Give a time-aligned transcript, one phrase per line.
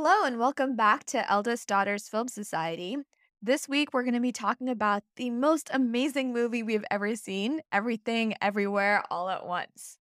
[0.00, 2.98] Hello, and welcome back to Eldest Daughters Film Society.
[3.42, 7.62] This week, we're going to be talking about the most amazing movie we've ever seen
[7.72, 9.98] Everything, Everywhere, All at Once.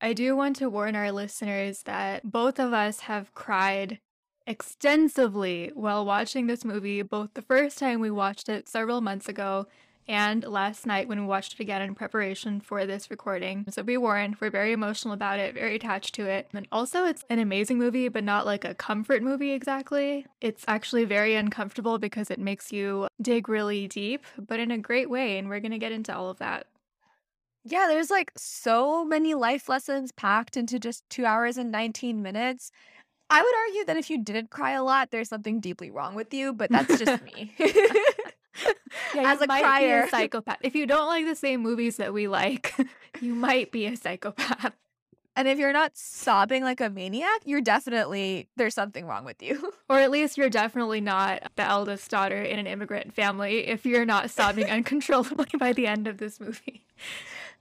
[0.00, 4.00] I do want to warn our listeners that both of us have cried
[4.48, 9.68] extensively while watching this movie, both the first time we watched it several months ago
[10.08, 13.64] and last night when we watched it again in preparation for this recording.
[13.70, 16.48] So be warned, we're very emotional about it, very attached to it.
[16.52, 20.26] And also, it's an amazing movie, but not like a comfort movie exactly.
[20.40, 25.08] It's actually very uncomfortable because it makes you dig really deep, but in a great
[25.08, 25.38] way.
[25.38, 26.66] And we're going to get into all of that.
[27.64, 32.72] Yeah, there's like so many life lessons packed into just two hours and 19 minutes.
[33.28, 36.34] I would argue that if you didn't cry a lot, there's something deeply wrong with
[36.34, 37.54] you, but that's just me.
[39.14, 40.58] Yeah, As you a might be a psychopath.
[40.62, 42.74] If you don't like the same movies that we like,
[43.20, 44.72] you might be a psychopath.
[45.36, 49.72] And if you're not sobbing like a maniac, you're definitely, there's something wrong with you.
[49.88, 54.04] Or at least you're definitely not the eldest daughter in an immigrant family if you're
[54.04, 56.84] not sobbing uncontrollably by the end of this movie.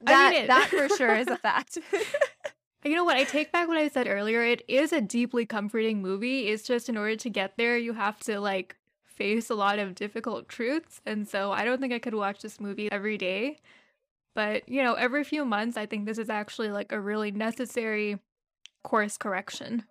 [0.05, 1.77] I That, mean that for sure is a fact.
[2.83, 3.17] You know what?
[3.17, 4.41] I take back what I said earlier.
[4.43, 6.47] It is a deeply comforting movie.
[6.47, 8.77] It's just in order to get there, you have to like
[9.19, 11.01] face a lot of difficult truths.
[11.05, 13.59] And so I don't think I could watch this movie every day.
[14.35, 18.19] But, you know, every few months, I think this is actually like a really necessary
[18.83, 19.85] course correction.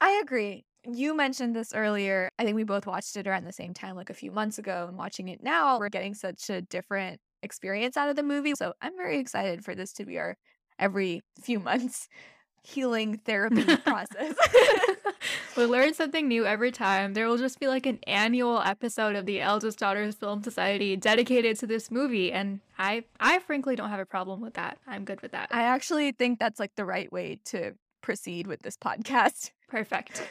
[0.00, 0.64] I agree.
[0.86, 2.30] You mentioned this earlier.
[2.38, 4.86] I think we both watched it around the same time, like a few months ago,
[4.88, 8.54] and watching it now, we're getting such a different experience out of the movie.
[8.56, 10.36] So I'm very excited for this to be our
[10.78, 12.08] every few months
[12.62, 14.34] healing therapy process.
[15.56, 17.14] we learn something new every time.
[17.14, 21.58] There will just be like an annual episode of the Eldest Daughters Film Society dedicated
[21.60, 24.78] to this movie, and I, I frankly don't have a problem with that.
[24.86, 25.48] I'm good with that.
[25.50, 29.50] I actually think that's like the right way to proceed with this podcast.
[29.68, 30.22] Perfect.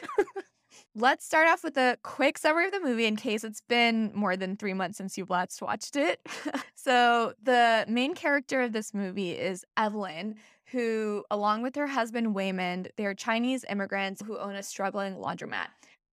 [0.96, 4.36] Let's start off with a quick summary of the movie in case it's been more
[4.36, 6.20] than three months since you've last watched it.
[6.74, 10.36] so, the main character of this movie is Evelyn,
[10.74, 15.68] who, along with her husband Waymond, they're Chinese immigrants who own a struggling laundromat.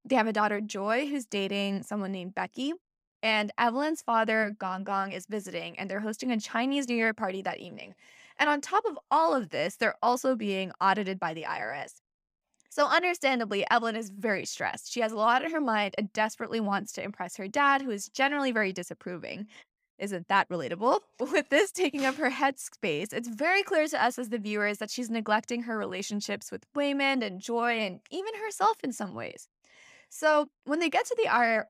[0.03, 2.73] They have a daughter, Joy, who's dating someone named Becky.
[3.21, 7.43] And Evelyn's father, Gong Gong, is visiting, and they're hosting a Chinese New Year party
[7.43, 7.93] that evening.
[8.39, 11.93] And on top of all of this, they're also being audited by the IRS.
[12.69, 14.91] So, understandably, Evelyn is very stressed.
[14.91, 17.91] She has a lot on her mind and desperately wants to impress her dad, who
[17.91, 19.47] is generally very disapproving.
[19.99, 20.99] Isn't that relatable?
[21.19, 24.91] With this taking up her headspace, it's very clear to us as the viewers that
[24.91, 29.47] she's neglecting her relationships with Waymond and Joy and even herself in some ways.
[30.09, 31.29] So, when they get to the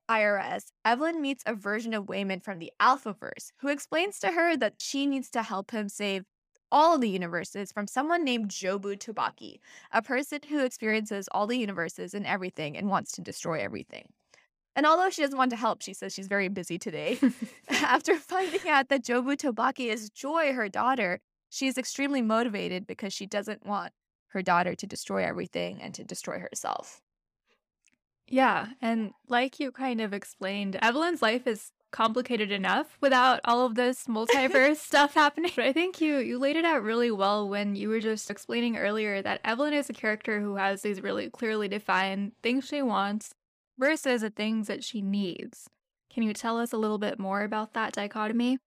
[0.10, 4.76] IRS, Evelyn meets a version of Waymond from the Alphaverse who explains to her that
[4.78, 6.26] she needs to help him save
[6.72, 9.60] all of the universes from someone named Jobu Tupaki,
[9.92, 14.10] a person who experiences all the universes and everything and wants to destroy everything.
[14.78, 17.18] And although she doesn't want to help, she says she's very busy today.
[17.70, 23.12] After finding out that Jobu Tupaki is Joy, her daughter, she is extremely motivated because
[23.12, 23.92] she doesn't want
[24.28, 27.02] her daughter to destroy everything and to destroy herself.
[28.28, 33.76] Yeah, and like you kind of explained, Evelyn's life is complicated enough without all of
[33.76, 35.52] this multiverse stuff happening.
[35.56, 38.78] But I think you you laid it out really well when you were just explaining
[38.78, 43.34] earlier that Evelyn is a character who has these really clearly defined things she wants
[43.78, 45.70] versus the things that she needs.
[46.12, 48.58] Can you tell us a little bit more about that dichotomy?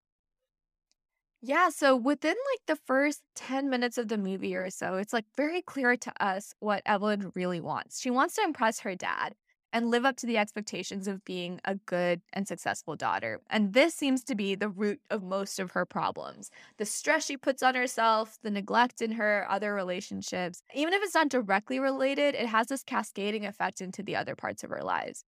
[1.43, 5.25] Yeah, so within like the first 10 minutes of the movie or so, it's like
[5.37, 8.01] very clear to us what Evelyn really wants.
[8.01, 9.35] She wants to impress her dad
[9.73, 13.41] and live up to the expectations of being a good and successful daughter.
[13.51, 16.51] And this seems to be the root of most of her problems.
[16.79, 21.15] The stress she puts on herself, the neglect in her other relationships, even if it's
[21.15, 25.25] not directly related, it has this cascading effect into the other parts of her lives.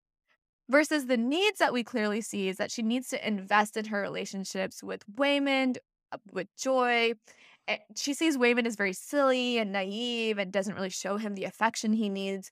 [0.70, 4.02] Versus the needs that we clearly see is that she needs to invest in her
[4.02, 5.78] relationships with Waymond,
[6.12, 7.14] uh, with Joy.
[7.68, 11.44] Eh, She sees Waymond as very silly and naive and doesn't really show him the
[11.44, 12.52] affection he needs.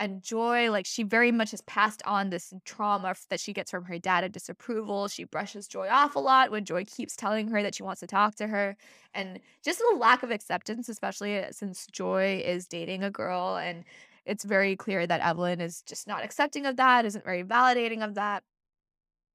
[0.00, 3.84] And Joy, like she very much has passed on this trauma that she gets from
[3.84, 5.08] her dad of disapproval.
[5.08, 8.06] She brushes Joy off a lot when Joy keeps telling her that she wants to
[8.06, 8.78] talk to her.
[9.12, 13.58] And just the lack of acceptance, especially uh, since Joy is dating a girl.
[13.58, 13.84] And
[14.24, 18.14] it's very clear that Evelyn is just not accepting of that, isn't very validating of
[18.14, 18.42] that.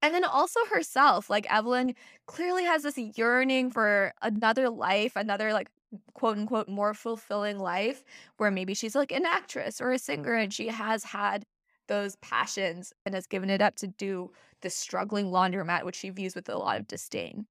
[0.01, 1.93] And then also herself, like Evelyn
[2.25, 5.69] clearly has this yearning for another life, another like
[6.13, 8.03] quote unquote more fulfilling life
[8.37, 11.45] where maybe she's like an actress or a singer and she has had
[11.87, 14.31] those passions and has given it up to do
[14.61, 17.45] this struggling laundromat, which she views with a lot of disdain.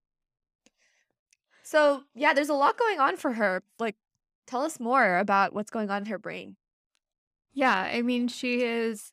[1.62, 3.62] So, yeah, there's a lot going on for her.
[3.78, 3.96] Like,
[4.46, 6.56] tell us more about what's going on in her brain.
[7.52, 9.12] Yeah, I mean, she is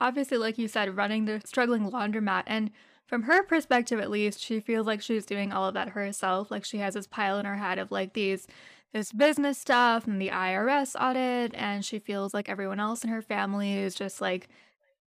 [0.00, 2.44] obviously, like you said, running the struggling laundromat.
[2.46, 2.70] And
[3.12, 6.50] from her perspective, at least, she feels like she's doing all of that herself.
[6.50, 8.46] Like she has this pile in her head of like these,
[8.94, 11.54] this business stuff and the IRS audit.
[11.54, 14.48] And she feels like everyone else in her family is just like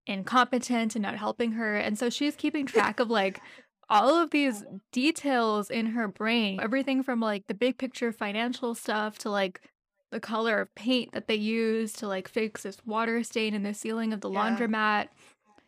[0.06, 1.77] incompetent and not helping her.
[1.77, 3.41] And so she's keeping track of like
[3.89, 9.17] all of these details in her brain, everything from like the big picture financial stuff
[9.21, 9.62] to like
[10.11, 13.73] the color of paint that they use to like fix this water stain in the
[13.73, 14.55] ceiling of the Yeah.
[14.55, 15.09] laundromat.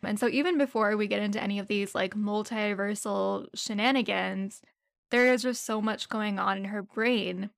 [0.03, 4.63] And so even before we get into any of these like multiversal shenanigans,
[5.11, 7.51] there is just so much going on in her brain.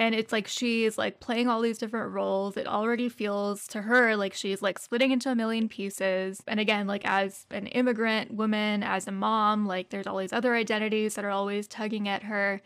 [0.00, 2.56] And it's like she's like playing all these different roles.
[2.56, 6.40] It already feels to her like she's like splitting into a million pieces.
[6.46, 10.54] And again, like as an immigrant woman, as a mom, like there's all these other
[10.54, 12.60] identities that are always tugging at her.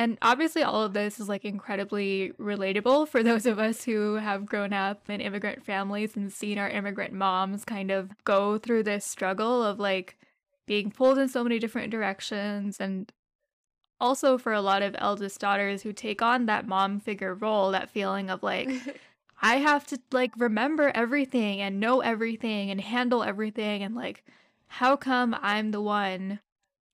[0.00, 4.46] And obviously, all of this is like incredibly relatable for those of us who have
[4.46, 9.04] grown up in immigrant families and seen our immigrant moms kind of go through this
[9.04, 10.16] struggle of like
[10.66, 12.76] being pulled in so many different directions.
[12.78, 13.12] And
[14.00, 17.90] also for a lot of eldest daughters who take on that mom figure role, that
[17.90, 18.70] feeling of like,
[19.42, 23.82] I have to like remember everything and know everything and handle everything.
[23.82, 24.24] And like,
[24.68, 26.38] how come I'm the one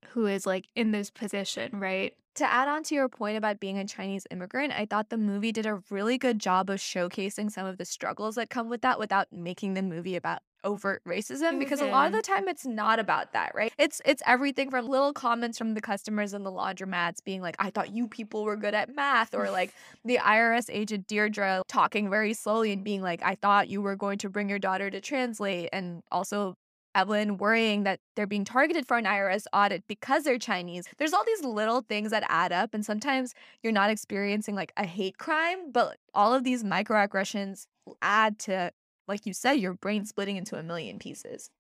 [0.09, 2.15] who is like in this position, right?
[2.37, 5.53] To add on to your point about being a Chinese immigrant, I thought the movie
[5.53, 8.99] did a really good job of showcasing some of the struggles that come with that
[8.99, 12.17] without making the movie about overt racism because a lot of Mhm.
[12.17, 13.73] the time it's not about that, right?
[13.79, 17.71] It's it's everything from little comments from the customers in the laundromats being like, "I
[17.71, 19.73] thought you people were good at math," or like
[20.05, 24.19] the IRS agent Deirdre talking very slowly and being like, "I thought you were going
[24.19, 26.57] to bring your daughter to translate," and also
[26.95, 30.87] Uh, Evelyn worrying that they're being targeted for an IRS audit because they're Chinese.
[30.97, 34.87] There's all these little things that add up, and sometimes you're not experiencing like a
[34.87, 37.67] hate crime, but all of these microaggressions
[38.01, 38.73] add to,
[39.07, 41.51] like you said, your brain splitting into a million pieces.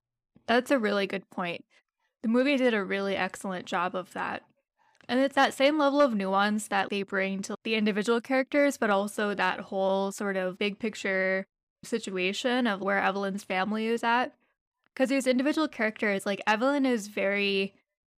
[0.46, 1.64] That's a really good point.
[2.22, 4.42] The movie did a really excellent job of that.
[5.08, 8.88] And it's that same level of nuance that they bring to the individual characters, but
[8.88, 11.46] also that whole sort of big picture
[11.82, 14.32] situation of where Evelyn's family is at.
[14.94, 17.74] Because these individual characters, like Evelyn is very,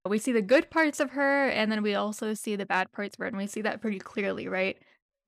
[0.06, 3.14] we see the good parts of her, and then we also see the bad parts
[3.14, 4.76] of her, and we see that pretty clearly, right?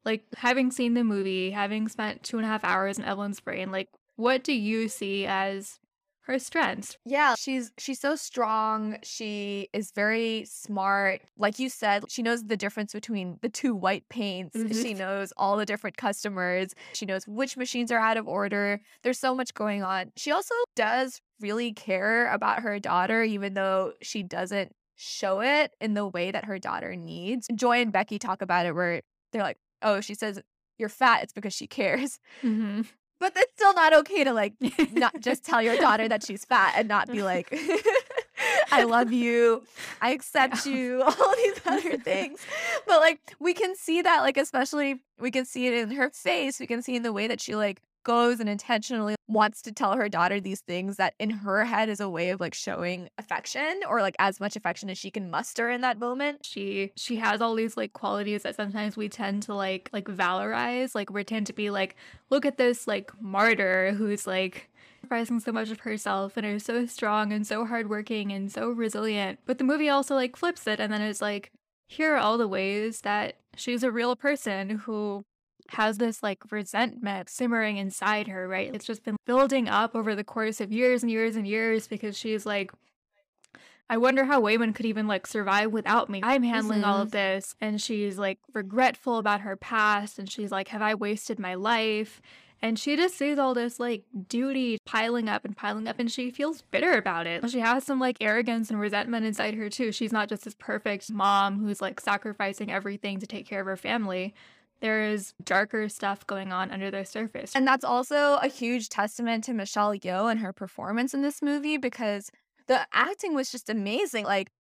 [0.05, 3.71] Like, having seen the movie, having spent two and a half hours in Evelyn's brain,
[3.71, 5.79] like, what do you see as
[6.23, 6.97] her strengths?
[7.07, 8.99] Yeah, she's she's so strong.
[9.03, 11.23] She is very smart.
[11.39, 14.55] Like you said, she knows the difference between the two white paints.
[14.57, 14.83] Mhm.
[14.83, 16.75] She knows all the different customers.
[16.93, 18.81] She knows which machines are out of order.
[19.03, 20.13] There's so much going on.
[20.17, 25.95] She also does really care about her daughter even though she doesn't show it in
[25.95, 27.49] the way that her daughter needs.
[27.55, 29.03] Joy and Becky talk about it where
[29.33, 30.41] they're like, "Oh, she says
[30.79, 32.83] you're fat, it's because she cares." Mm-hmm.
[33.21, 34.55] But it's still not okay to like
[34.93, 37.53] not just tell your daughter that she's fat and not be like,
[38.71, 39.65] I love you,
[40.01, 42.41] I accept you, all these other things.
[42.87, 46.61] But like we can see that, like, especially we can see it in her face,
[46.61, 49.95] we can see in the way that she like goes and intentionally wants to tell
[49.95, 53.83] her daughter these things that in her head is a way of like showing affection
[53.87, 56.47] or like as much affection as she can muster in that moment.
[56.47, 60.95] she she has all these like qualities that sometimes we tend to like like valorize
[60.95, 61.97] like we tend to be like
[62.31, 64.71] look at this like martyr who's like
[65.03, 69.39] sacrificing so much of herself and is so strong and so hardworking and so resilient
[69.45, 71.53] but the movie also like flips it and then it's like
[71.87, 75.23] here are all the ways that she's a real person who
[75.73, 80.25] has this like resentment simmering inside her right it's just been building up over the
[80.25, 82.73] course of years and years and years because she's like
[83.91, 86.21] I wonder how Waymond could even like survive without me.
[86.23, 87.17] I'm handling all of mm-hmm.
[87.17, 87.55] this.
[87.61, 90.19] And she's like regretful about her past.
[90.19, 92.21] And she's like, Have I wasted my life?
[92.61, 95.99] And she just sees all this like duty piling up and piling up.
[95.99, 97.49] And she feels bitter about it.
[97.51, 99.93] She has some like arrogance and resentment inside her too.
[99.93, 103.77] She's not just this perfect mom who's like sacrificing everything to take care of her
[103.77, 104.35] family.
[104.81, 107.55] There is darker stuff going on under the surface.
[107.55, 111.77] And that's also a huge testament to Michelle Yeoh and her performance in this movie
[111.77, 112.31] because
[112.69, 114.25] the acting was just amazing.
[114.25, 114.51] Like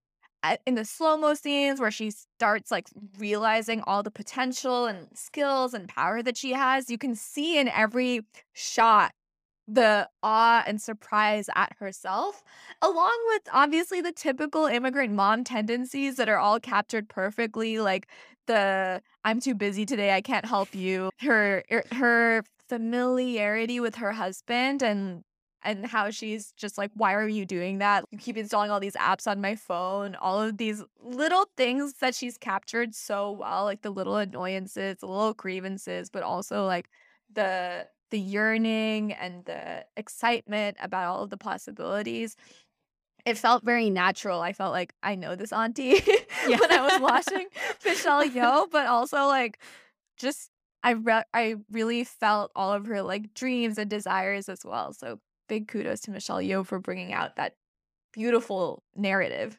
[0.67, 5.75] in the slow mo scenes where she starts like realizing all the potential and skills
[5.75, 8.23] and power that she has, you can see in every
[8.53, 9.13] shot
[9.71, 12.43] the awe and surprise at herself,
[12.81, 18.09] along with obviously the typical immigrant mom tendencies that are all captured perfectly, like
[18.49, 21.11] the I'm too busy today, I can't help you.
[21.21, 25.23] Her er, her familiarity with her husband and
[25.65, 28.05] and how she's just like, why are you doing that?
[28.13, 32.15] You keep installing all these apps on my phone, all of these little things that
[32.15, 36.89] she's captured so well, like the little annoyances, the little grievances, but also like
[37.33, 42.37] the the yearning and the excitement about all of the possibilities.
[43.29, 44.41] It felt very natural.
[44.41, 46.01] I felt like I know this auntie
[46.47, 46.59] Yeah.
[46.59, 47.47] when I was watching
[47.85, 49.59] Michelle Yeoh, but also like
[50.19, 50.51] just
[50.83, 54.93] I re- I really felt all of her like dreams and desires as well.
[54.93, 57.55] So big kudos to Michelle Yeoh for bringing out that
[58.13, 59.59] beautiful narrative.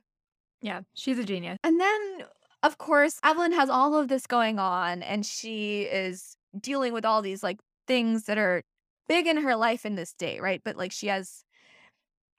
[0.62, 1.58] Yeah, she's a genius.
[1.64, 2.24] And then,
[2.64, 7.22] of course, Evelyn has all of this going on, and she is dealing with all
[7.22, 8.64] these like things that are
[9.08, 10.62] big in her life in this day, right?
[10.64, 11.44] But like she has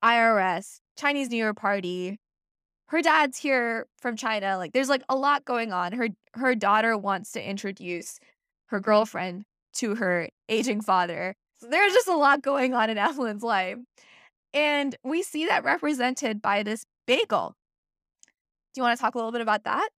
[0.04, 2.18] IRS, Chinese New Year party.
[2.86, 4.58] Her dad's here from China.
[4.58, 5.92] Like there's like a lot going on.
[5.92, 8.18] Her her daughter wants to introduce
[8.66, 11.34] her girlfriend to her aging father.
[11.60, 13.78] So there's just a lot going on in Evelyn's life.
[14.52, 17.54] And we see that represented by this bagel.
[18.74, 19.90] Do you want to talk a little bit about that?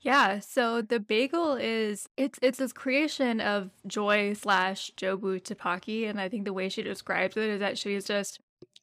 [0.00, 6.18] Yeah, so the bagel is it's it's this creation of Joy slash Jobu Tupaki, and
[6.18, 8.40] I think the way she describes it is that she's just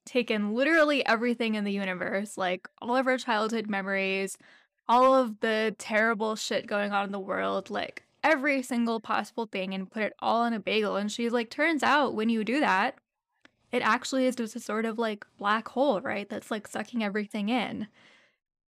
[0.07, 4.37] taken literally everything in the universe, like all of her childhood memories,
[4.87, 9.73] all of the terrible shit going on in the world, like every single possible thing,
[9.73, 10.95] and put it all in a bagel.
[10.95, 12.95] And she's like, turns out when you do that,
[13.71, 16.29] it actually is just a sort of like black hole, right?
[16.29, 17.87] That's like sucking everything in.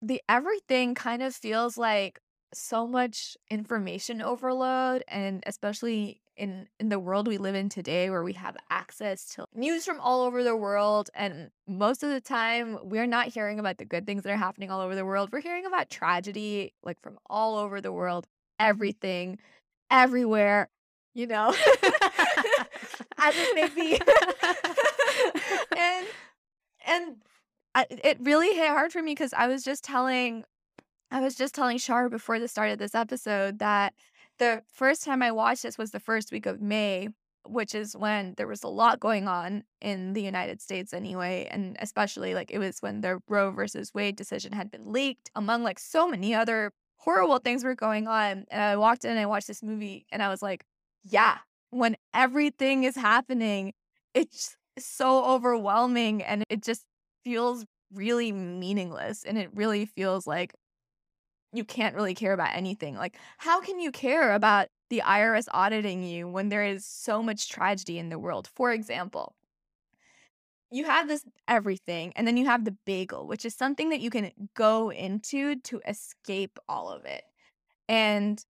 [0.02, 2.20] The everything kind of feels like
[2.54, 8.24] so much information overload and especially in in the world we live in today where
[8.24, 12.80] we have access to news from all over the world and most of the time
[12.82, 15.30] we're not hearing about the good things that are happening all over the world.
[15.32, 18.70] We're hearing about tragedy like from all over the world mm-hmm.
[18.70, 19.38] everything
[19.92, 20.70] everywhere
[21.14, 21.50] you know?
[23.18, 24.00] As it may be
[25.78, 26.08] and
[26.86, 27.16] and
[27.76, 30.46] I, it really hit hard for me because I was just telling
[31.12, 33.94] I was just telling Shar before the start of this episode that
[34.40, 37.10] the first time I watched this was the first week of May,
[37.46, 41.78] which is when there was a lot going on in the United States anyway, and
[41.80, 45.80] especially like it was when the Roe versus Wade decision had been leaked, among like
[45.80, 48.46] so many other horrible things were going on.
[48.52, 50.66] And I walked in and I watched this movie and I was like,
[51.04, 51.38] yeah,
[51.70, 53.74] when everything is happening,
[54.14, 56.84] it's so overwhelming and it just
[57.24, 60.54] feels really meaningless and it really feels like
[61.54, 62.96] you can't really care about anything.
[62.96, 67.50] Like, how can you care about the IRS auditing you when there is so much
[67.50, 68.50] tragedy in the world?
[68.56, 69.36] For example,
[70.72, 74.10] you have this everything, and then you have the bagel, which is something that you
[74.12, 77.24] can go into to escape all of it.
[77.88, 78.44] And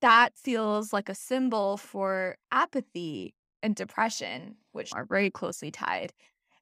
[0.00, 6.12] that feels like a symbol for apathy and depression, which are very closely tied.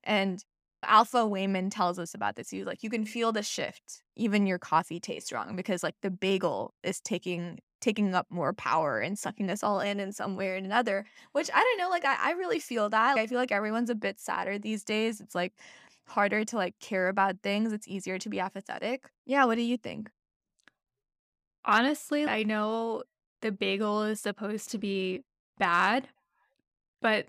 [0.04, 0.44] And
[0.84, 2.50] Alpha Waymond tells us about this.
[2.50, 4.02] He was like, you can feel the shift.
[4.16, 9.00] Even your coffee tastes wrong because like the bagel is taking taking up more power
[9.00, 11.04] and sucking us all in in some way or another.
[11.32, 11.90] Which I don't know.
[11.90, 13.18] Like I, I really feel that.
[13.18, 15.20] I feel like everyone's a bit sadder these days.
[15.20, 15.52] It's like
[16.06, 17.72] harder to like care about things.
[17.72, 19.10] It's easier to be apathetic.
[19.26, 19.44] Yeah.
[19.44, 20.10] What do you think?
[21.64, 23.04] Honestly, I know
[23.40, 25.22] the bagel is supposed to be
[25.58, 26.08] bad,
[27.00, 27.26] but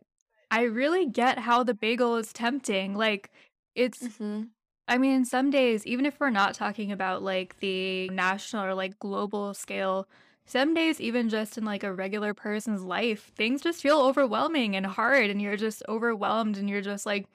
[0.54, 2.96] I really get how the bagel is tempting.
[2.96, 3.32] Like,
[3.76, 4.44] it's, Mm-hmm.
[4.88, 9.00] I mean, some days, even if we're not talking about like the national or like
[9.00, 10.08] global scale,
[10.46, 14.86] some days, even just in like a regular person's life, things just feel overwhelming and
[14.86, 17.28] hard, and you're just overwhelmed, and you're just like,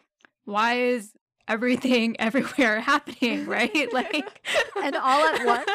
[0.44, 1.12] why is
[1.48, 3.92] everything everywhere happening, right?
[3.92, 4.46] Like,
[4.82, 5.70] And all at once?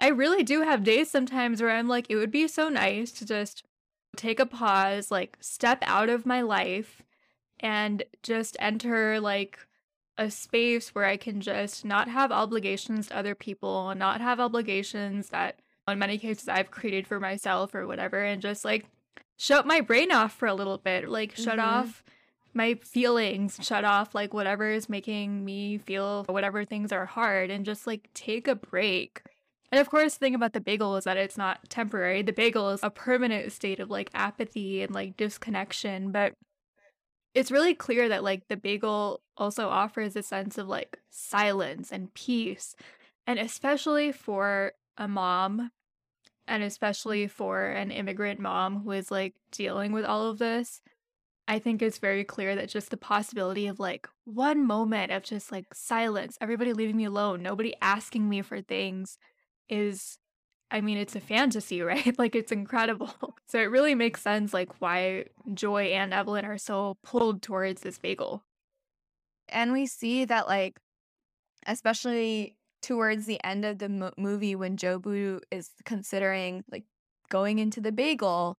[0.00, 3.26] I really do have days sometimes where I'm like, it would be so nice to
[3.26, 3.62] just
[4.16, 7.02] take a pause, like step out of my life
[7.60, 9.58] and just enter like
[10.16, 15.28] a space where I can just not have obligations to other people not have obligations
[15.28, 18.86] that in many cases I've created for myself or whatever and just like
[19.36, 21.64] shut my brain off for a little bit, like shut Mhm.
[21.64, 22.02] off
[22.52, 27.64] my feelings, shut off like whatever is making me feel whatever things are hard and
[27.64, 29.22] just like take a break.
[29.70, 32.22] And of course, the thing about the bagel is that it's not temporary.
[32.22, 36.34] The bagel is a permanent state of like apathy and like disconnection, but
[37.34, 42.12] it's really clear that like the bagel also offers a sense of like silence and
[42.14, 42.74] peace.
[43.26, 45.70] And especially for a mom
[46.46, 50.80] and especially for an immigrant mom who is like dealing with all of this,
[51.46, 55.52] I think it's very clear that just the possibility of like one moment of just
[55.52, 59.18] like silence, everybody leaving me alone, nobody asking me for things
[59.68, 60.18] is
[60.70, 62.18] I mean, it's a fantasy, right?
[62.18, 63.12] Like it's incredible.
[63.50, 67.96] So it really makes sense like why Joy and Evelyn are so pulled towards this
[67.98, 68.42] bagel.
[69.48, 70.78] And we see that, like,
[71.66, 76.84] especially towards the end of the mo- movie when Jobu is considering like
[77.30, 78.58] going into the bagel,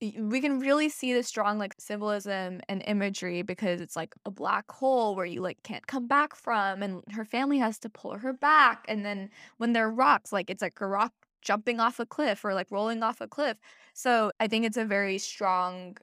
[0.00, 4.70] we can really see the strong like symbolism and imagery because it's like a black
[4.70, 8.32] hole where you like can't come back from and her family has to pull her
[8.32, 11.12] back and then when there are rocks like it's like a rock
[11.42, 13.56] jumping off a cliff or like rolling off a cliff.
[13.94, 15.96] So i think it's a very strong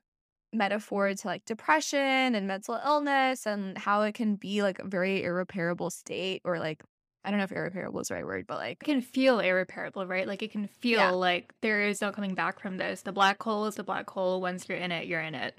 [0.53, 5.23] metaphor to like depression and mental illness and how it can be like a very
[5.23, 6.83] irreparable state or like
[7.25, 10.05] I don't know if irreparable is the right word, but like it can feel irreparable,
[10.05, 10.27] right?
[10.27, 11.09] Like it can feel yeah.
[11.09, 13.01] like there is no coming back from this.
[13.01, 14.41] The black hole is the black hole.
[14.41, 15.57] Once you're in it, you're in it.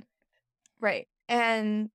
[0.80, 1.08] Right.
[1.28, 1.90] And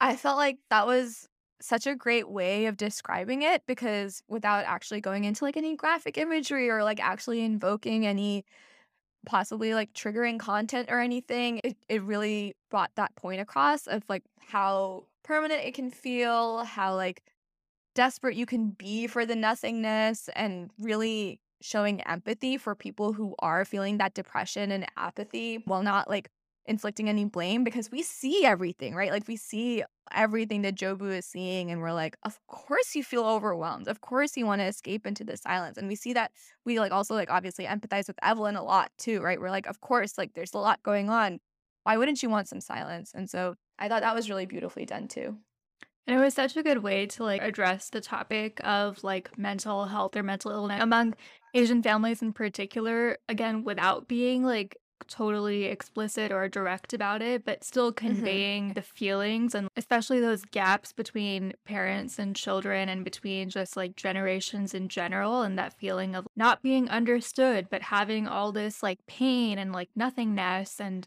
[0.00, 1.28] I felt like that was
[1.60, 6.18] such a great way of describing it because without actually going into like any graphic
[6.18, 8.44] imagery or like actually invoking any
[9.26, 14.22] possibly like triggering content or anything, it, it really brought that point across of like
[14.38, 17.22] how permanent it can feel, how like
[17.94, 23.64] desperate you can be for the nothingness and really showing empathy for people who are
[23.64, 26.30] feeling that depression and apathy while not like
[26.66, 29.10] inflicting any blame because we see everything, right?
[29.10, 33.24] Like we see everything that Jobu is seeing and we're like, of course you feel
[33.24, 33.88] overwhelmed.
[33.88, 35.78] Of course you want to escape into the silence.
[35.78, 36.30] And we see that
[36.64, 39.40] we like also like obviously empathize with Evelyn a lot too, right?
[39.40, 41.40] We're like, of course, like there's a lot going on.
[41.84, 43.12] Why wouldn't you want some silence?
[43.14, 45.38] And so I thought that was really beautifully done too.
[46.08, 49.84] And it was such a good way to like address the topic of like mental
[49.84, 51.14] health or mental illness among
[51.52, 57.62] Asian families in particular, again, without being like totally explicit or direct about it, but
[57.62, 58.06] still mm-hmm.
[58.06, 58.72] conveying mm-hmm.
[58.72, 64.72] the feelings and especially those gaps between parents and children and between just like generations
[64.72, 69.58] in general and that feeling of not being understood, but having all this like pain
[69.58, 71.06] and like nothingness and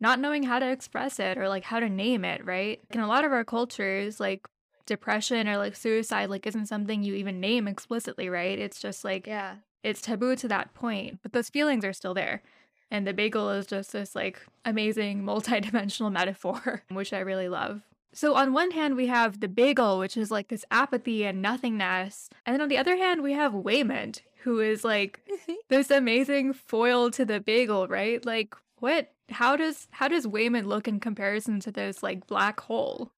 [0.00, 2.80] not knowing how to express it or like how to name it, right?
[2.90, 4.46] In a lot of our cultures, like
[4.86, 8.58] depression or like suicide like isn't something you even name explicitly, right?
[8.58, 12.42] It's just like yeah, it's taboo to that point, but those feelings are still there.
[12.90, 17.82] And the bagel is just this like amazing multidimensional metaphor, which I really love.
[18.12, 22.30] So on one hand, we have the bagel, which is like this apathy and nothingness.
[22.46, 25.20] And then on the other hand, we have Waymond, who is like
[25.68, 28.24] this amazing foil to the bagel, right?
[28.24, 33.12] Like what how does how does Waymond look in comparison to this like black hole?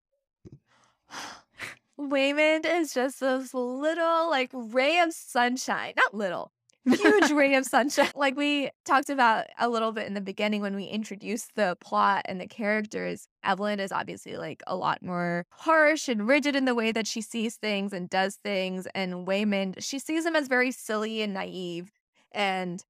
[1.98, 5.94] Waymond is just this little like ray of sunshine.
[5.96, 6.52] Not little,
[6.84, 8.10] huge ray of sunshine.
[8.14, 12.22] Like we talked about a little bit in the beginning when we introduced the plot
[12.26, 13.28] and the characters.
[13.42, 17.22] Evelyn is obviously like a lot more harsh and rigid in the way that she
[17.22, 18.86] sees things and does things.
[18.94, 21.90] And Waymond, she sees him as very silly and naive.
[22.32, 22.84] And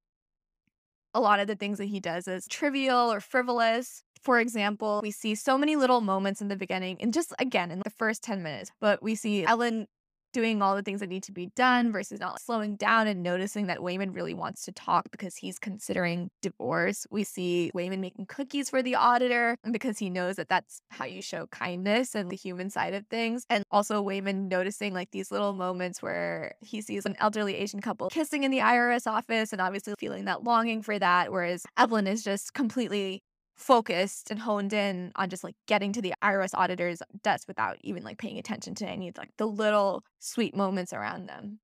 [1.17, 4.03] a lot of the things that he does is trivial or frivolous.
[4.21, 7.81] For example, we see so many little moments in the beginning, and just again in
[7.83, 9.87] the first 10 minutes, but we see Ellen
[10.33, 13.67] doing all the things that need to be done versus not slowing down and noticing
[13.67, 17.07] that Waymond really wants to talk because he's considering divorce.
[17.09, 21.21] We see Waymond making cookies for the auditor because he knows that that's how you
[21.21, 23.45] show kindness and the human side of things.
[23.49, 28.09] And also Waymond noticing like these little moments where he sees an elderly Asian couple
[28.09, 32.23] kissing in the IRS office and obviously feeling that longing for that, whereas Evelyn is
[32.23, 33.21] just completely
[33.57, 38.03] focused and honed in on just like getting to the IRS auditor's desk without even
[38.03, 41.59] like paying attention to any of like the little sweet moments around them.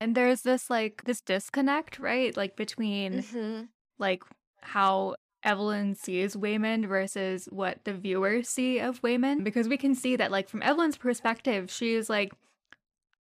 [0.00, 2.36] And there's this like this disconnect, right?
[2.36, 3.62] Like between mm-hmm.
[3.98, 4.24] like
[4.60, 9.44] how Evelyn sees Waymond versus what the viewers see of Waymond.
[9.44, 12.32] Because we can see that, like, from Evelyn's perspective, she's like,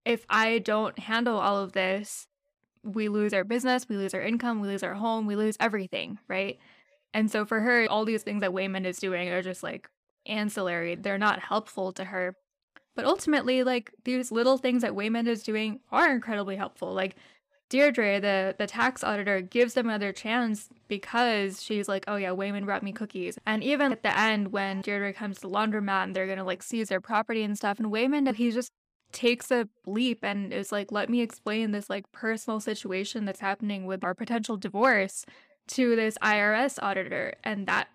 [0.06, 2.28] if I don't handle all of this,
[2.84, 6.20] we lose our business, we lose our income, we lose our home, we lose everything,
[6.28, 6.60] right?
[7.14, 9.90] And so for her, all these things that Waymond is doing are just like
[10.26, 10.96] ancillary.
[10.96, 12.36] They're not helpful to her.
[12.96, 16.94] But ultimately, like these little things that Waymond is doing are incredibly helpful.
[16.94, 17.16] Like
[17.70, 22.66] Deirdre, the, the tax auditor, gives them another chance because she's like, oh yeah, Waymond
[22.66, 23.40] brought me cookies.
[23.48, 26.62] And even at the end, when Deirdre comes to the laundromat and they're gonna like
[26.62, 28.72] seize their property and stuff, and Waymond, he's just
[29.14, 33.86] takes a leap and is like, let me explain this like personal situation that's happening
[33.86, 35.26] with our potential divorce
[35.68, 37.36] to this IRS auditor.
[37.44, 37.88] And that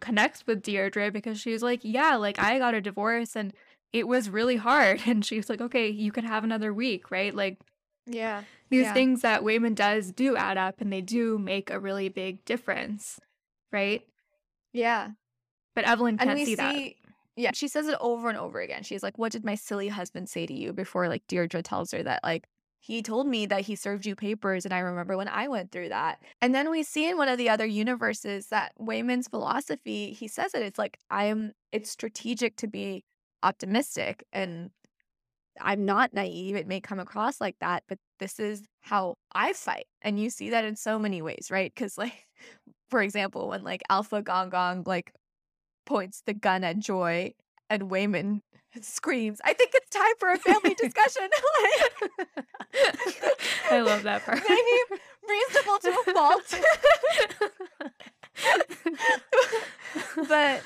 [0.00, 3.52] connects with Deirdre because she's like, yeah, like I got a divorce and
[3.92, 5.02] it was really hard.
[5.06, 7.34] And she's like, okay, you can have another week, right?
[7.34, 7.58] Like,
[8.06, 8.42] yeah.
[8.70, 8.94] These yeah.
[8.94, 13.20] things that Waymond does do add up and they do make a really big difference,
[13.70, 14.02] right?
[14.72, 15.10] Yeah.
[15.74, 16.92] But Evelyn can't see, see that.
[17.36, 18.82] Yeah, she says it over and over again.
[18.82, 20.72] She's like, What did my silly husband say to you?
[20.72, 22.46] Before like Deirdre tells her that, like,
[22.82, 25.90] he told me that he served you papers, and I remember when I went through
[25.90, 26.20] that.
[26.40, 30.52] And then we see in one of the other universes that Waymond's philosophy, he says
[30.52, 33.04] it, it's like, I am, it's strategic to be
[33.44, 34.24] optimistic.
[34.32, 34.70] And
[35.60, 36.56] I'm not naive.
[36.56, 39.86] It may come across like that, but this is how I fight.
[40.02, 41.72] And you see that in so many ways, right?
[41.72, 42.26] Because, like,
[42.90, 45.12] for example, when like Alpha Gong Gong like
[45.84, 47.34] points the gun at Joy
[47.68, 48.42] and Waymond
[48.80, 51.28] screams, I think it's time for a family discussion.
[53.70, 54.40] I love that part.
[54.48, 56.54] Maybe reasonable to a fault.
[60.28, 60.62] but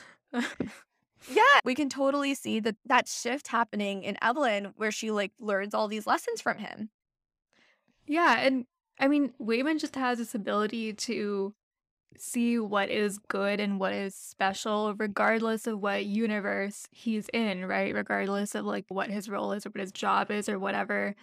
[1.30, 5.74] yeah, we can totally see that that shift happening in Evelyn where she like learns
[5.74, 6.90] all these lessons from him.
[8.06, 8.66] Yeah, and
[8.98, 11.54] I mean, Waymond just has this ability to
[12.18, 17.94] see what is good and what is special, regardless of what universe he's in, right?
[17.94, 21.14] Regardless of like what his role is or what his job is or whatever.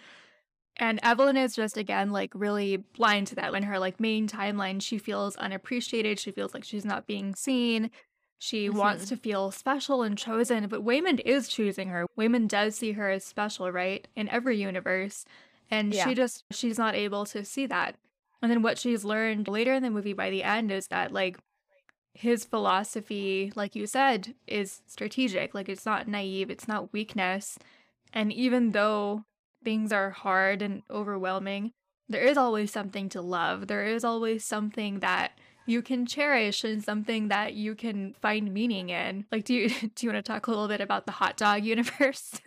[0.76, 3.54] And Evelyn is just again like really blind to that.
[3.54, 6.18] In her like main timeline, she feels unappreciated.
[6.18, 7.90] She feels like she's not being seen.
[8.38, 8.78] She mm-hmm.
[8.78, 12.06] wants to feel special and chosen, but Waymond is choosing her.
[12.18, 14.06] Waymond does see her as special, right?
[14.16, 15.24] In every universe.
[15.70, 16.06] And yeah.
[16.06, 17.96] she just she's not able to see that.
[18.44, 21.38] And then what she's learned later in the movie by the end is that like
[22.12, 25.54] his philosophy, like you said, is strategic.
[25.54, 27.58] Like it's not naive, it's not weakness.
[28.12, 29.24] And even though
[29.64, 31.72] things are hard and overwhelming,
[32.06, 33.66] there is always something to love.
[33.66, 38.90] There is always something that you can cherish and something that you can find meaning
[38.90, 39.24] in.
[39.32, 41.64] Like do you do you want to talk a little bit about the hot dog
[41.74, 42.42] universe?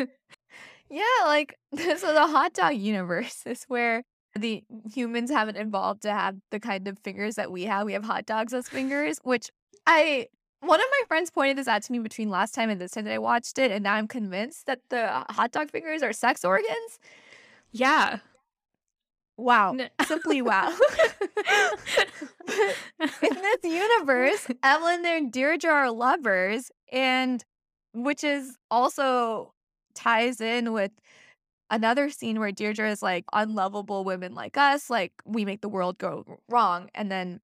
[0.92, 4.04] yeah, like so the hot dog universe is where
[4.38, 7.86] the humans haven't evolved to have the kind of fingers that we have.
[7.86, 9.50] We have hot dogs as fingers, which
[9.86, 10.28] I
[10.62, 13.06] one of my friends pointed this out to me between last time and this time
[13.06, 16.13] that I watched it, and now I'm convinced that the uh, hot dog fingers are
[16.13, 17.00] sex organs.
[17.71, 18.19] Yeah.
[19.38, 19.73] Wow.
[19.73, 19.88] No.
[20.06, 20.69] Simply wow.
[22.47, 27.45] in this universe, Evelyn and Deirdre are lovers, and
[27.93, 29.54] which is also
[29.93, 30.91] ties in with
[31.70, 35.98] another scene where Deirdre is like, unlovable women like us, like we make the world
[35.98, 36.90] go wrong.
[36.96, 37.42] And then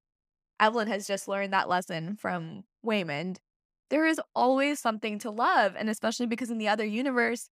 [0.59, 3.37] Evelyn has just learned that lesson from Waymond.
[3.89, 5.75] There is always something to love.
[5.77, 7.49] And especially because in the other universe,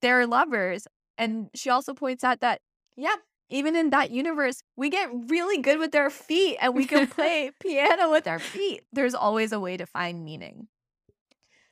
[0.00, 0.86] they're lovers.
[1.16, 2.60] And she also points out that,
[2.96, 3.16] yeah,
[3.48, 7.52] even in that universe, we get really good with our feet and we can play
[7.60, 8.82] piano with our feet.
[8.92, 10.68] There's always a way to find meaning.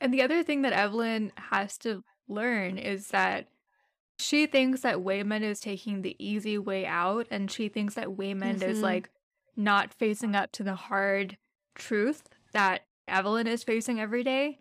[0.00, 3.48] And the other thing that Evelyn has to learn is that
[4.20, 8.58] she thinks that Waymond is taking the easy way out, and she thinks that Waymond
[8.58, 8.70] mm-hmm.
[8.70, 9.10] is like
[9.56, 11.36] not facing up to the hard
[11.74, 14.58] truth that Evelyn is facing every day.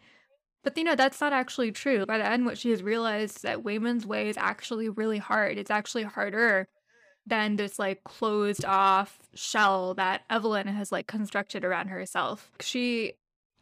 [0.63, 2.05] But you know, that's not actually true.
[2.05, 5.57] By the end, what she has realized is that Waymond's way is actually really hard.
[5.57, 6.67] It's actually harder
[7.25, 12.51] than this like closed off shell that Evelyn has like constructed around herself.
[12.59, 13.13] She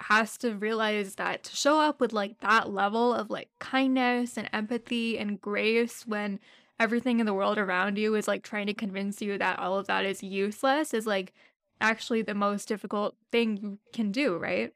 [0.01, 4.49] has to realize that to show up with like that level of like kindness and
[4.53, 6.39] empathy and grace when
[6.79, 9.87] everything in the world around you is like trying to convince you that all of
[9.87, 11.33] that is useless is like
[11.81, 14.71] actually the most difficult thing you can do, right?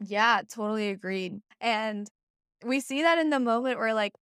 [0.00, 1.40] Yeah, totally agreed.
[1.60, 2.08] And
[2.64, 4.12] we see that in the moment where like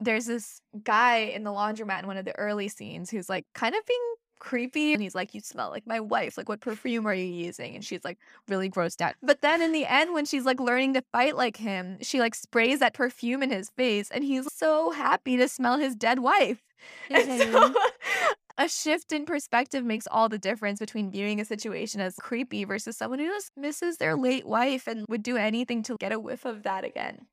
[0.00, 3.74] there's this guy in the laundromat in one of the early scenes who's like kind
[3.74, 4.92] of being creepy.
[4.92, 6.36] And he's like, You smell like my wife.
[6.36, 7.74] Like, what perfume are you using?
[7.74, 9.14] And she's like, really grossed out.
[9.22, 12.34] But then in the end, when she's like learning to fight like him, she like
[12.34, 14.10] sprays that perfume in his face.
[14.10, 16.62] And he's so happy to smell his dead wife.
[17.10, 17.52] Mm-hmm.
[17.52, 17.74] So,
[18.58, 22.96] a shift in perspective makes all the difference between viewing a situation as creepy versus
[22.96, 26.44] someone who just misses their late wife and would do anything to get a whiff
[26.44, 27.26] of that again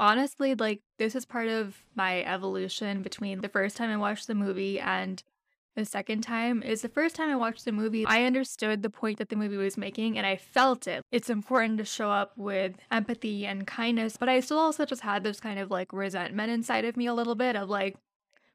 [0.00, 4.34] honestly, like this is part of my evolution between the first time I watched the
[4.34, 5.22] movie and
[5.76, 9.18] the second time is the first time I watched the movie, I understood the point
[9.18, 11.04] that the movie was making and I felt it.
[11.12, 15.22] It's important to show up with empathy and kindness, but I still also just had
[15.22, 17.96] this kind of like resentment inside of me a little bit of like,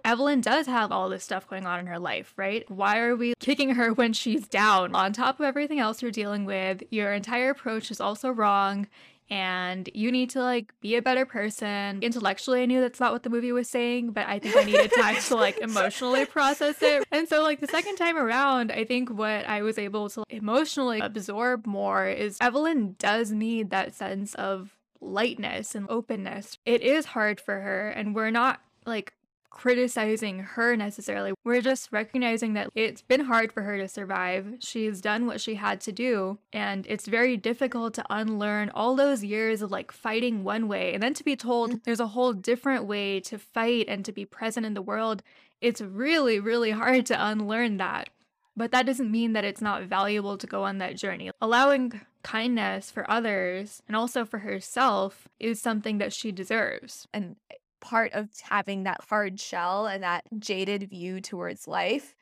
[0.03, 2.69] Evelyn does have all this stuff going on in her life, right?
[2.69, 4.93] Why are we kicking her when she's down?
[4.93, 8.87] On top of everything else you're dealing with, your entire approach is also wrong
[9.29, 11.99] and you need to like be a better person.
[12.01, 14.91] Intellectually, I knew that's not what the movie was saying, but I think I needed
[14.95, 17.05] time to like emotionally process it.
[17.11, 20.99] And so, like, the second time around, I think what I was able to emotionally
[20.99, 26.57] absorb more is Evelyn does need that sense of lightness and openness.
[26.65, 29.13] It is hard for her, and we're not like
[29.55, 31.33] criticizing her necessarily.
[31.45, 34.57] We're just recognizing that it's been hard for her to survive.
[34.59, 39.23] She's done what she had to do, and it's very difficult to unlearn all those
[39.23, 41.83] years of like fighting one way and then to be told mm.
[41.85, 45.23] there's a whole different way to fight and to be present in the world.
[45.61, 48.09] It's really, really hard to unlearn that.
[48.57, 51.31] But that doesn't mean that it's not valuable to go on that journey.
[51.41, 57.07] Allowing kindness for others and also for herself is something that she deserves.
[57.13, 57.37] And
[57.81, 62.15] part of having that hard shell and that jaded view towards life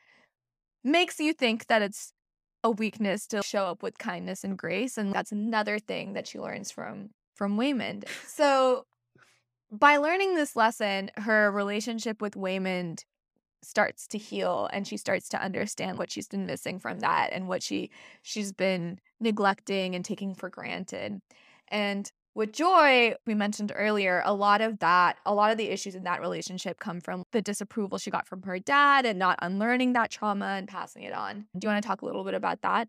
[0.83, 2.13] makes you think that it's
[2.63, 6.39] a weakness to show up with kindness and grace and that's another thing that she
[6.39, 8.07] learns from from Waymond.
[8.27, 8.85] So
[9.71, 13.05] by learning this lesson, her relationship with Waymond
[13.63, 17.47] starts to heal and she starts to understand what she's been missing from that and
[17.47, 17.89] what she
[18.21, 21.19] she's been neglecting and taking for granted.
[21.69, 25.95] And with joy, we mentioned earlier, a lot of that, a lot of the issues
[25.95, 29.93] in that relationship come from the disapproval she got from her dad and not unlearning
[29.93, 31.45] that trauma and passing it on.
[31.57, 32.87] Do you want to talk a little bit about that?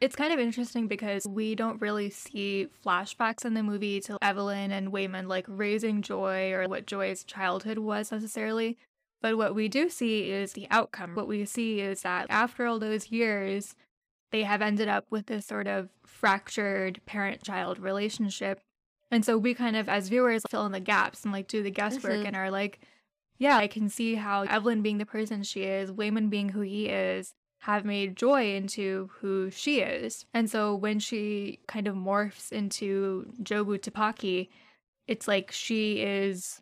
[0.00, 4.70] It's kind of interesting because we don't really see flashbacks in the movie to Evelyn
[4.70, 8.76] and Waymond like raising Joy or what Joy's childhood was necessarily.
[9.20, 11.16] But what we do see is the outcome.
[11.16, 13.74] What we see is that after all those years,
[14.30, 18.60] they have ended up with this sort of fractured parent child relationship.
[19.10, 21.70] And so we kind of, as viewers, fill in the gaps and like do the
[21.70, 22.26] guesswork mm-hmm.
[22.26, 22.80] and are like,
[23.38, 26.86] yeah, I can see how Evelyn being the person she is, Waymond being who he
[26.86, 30.26] is, have made Joy into who she is.
[30.34, 34.48] And so when she kind of morphs into Jobu Tupaki,
[35.06, 36.60] it's like she is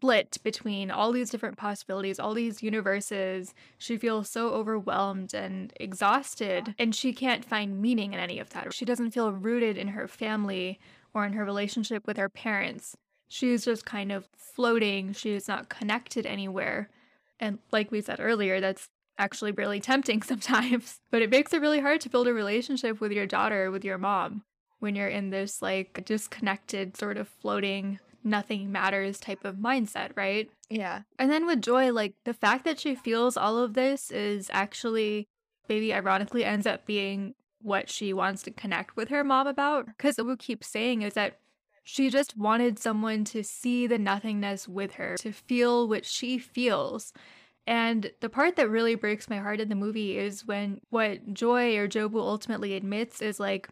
[0.00, 3.52] split between all these different possibilities, all these universes.
[3.76, 8.72] She feels so overwhelmed and exhausted, and she can't find meaning in any of that.
[8.72, 10.80] She doesn't feel rooted in her family
[11.12, 12.96] or in her relationship with her parents.
[13.28, 15.12] She's just kind of floating.
[15.12, 16.88] She's not connected anywhere.
[17.38, 20.98] And like we said earlier, that's actually really tempting sometimes.
[21.10, 23.98] But it makes it really hard to build a relationship with your daughter, with your
[23.98, 24.44] mom,
[24.78, 30.50] when you're in this like disconnected, sort of floating nothing matters type of mindset, right?
[30.68, 31.02] Yeah.
[31.18, 35.28] And then with Joy, like the fact that she feels all of this is actually
[35.68, 39.86] maybe ironically ends up being what she wants to connect with her mom about.
[39.86, 41.38] Because what we keep saying is that
[41.82, 47.12] she just wanted someone to see the nothingness with her, to feel what she feels.
[47.66, 51.76] And the part that really breaks my heart in the movie is when what Joy
[51.76, 53.68] or Jobu ultimately admits is like,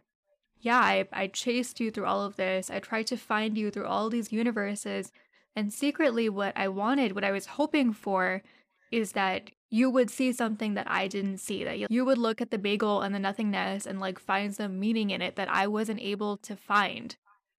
[0.60, 2.70] yeah, I, I chased you through all of this.
[2.70, 5.12] I tried to find you through all these universes.
[5.54, 8.42] And secretly, what I wanted, what I was hoping for,
[8.90, 12.50] is that you would see something that I didn't see, that you would look at
[12.50, 16.00] the bagel and the nothingness and like find some meaning in it that I wasn't
[16.00, 17.14] able to find.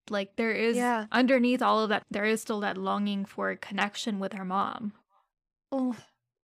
[0.09, 1.05] Like, there is yeah.
[1.11, 4.93] underneath all of that, there is still that longing for connection with her mom.
[5.71, 5.95] Oh,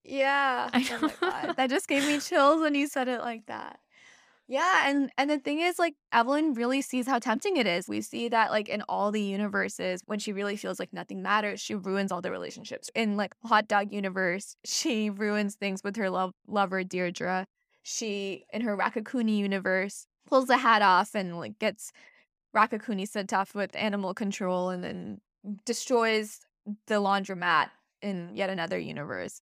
[0.03, 0.69] yeah.
[0.73, 1.55] Oh my God.
[1.57, 3.79] that just gave me chills when you said it like that.
[4.47, 7.87] Yeah, and and the thing is like Evelyn really sees how tempting it is.
[7.87, 11.59] We see that like in all the universes when she really feels like nothing matters,
[11.59, 12.89] she ruins all the relationships.
[12.93, 17.47] In like Hot Dog universe, she ruins things with her love lover Deirdre.
[17.81, 21.91] She in her Raccacoonie universe pulls the hat off and like gets
[22.55, 25.21] Raccacoonie sent off with animal control and then
[25.65, 26.41] destroys
[26.87, 27.69] the laundromat
[28.01, 29.41] in yet another universe.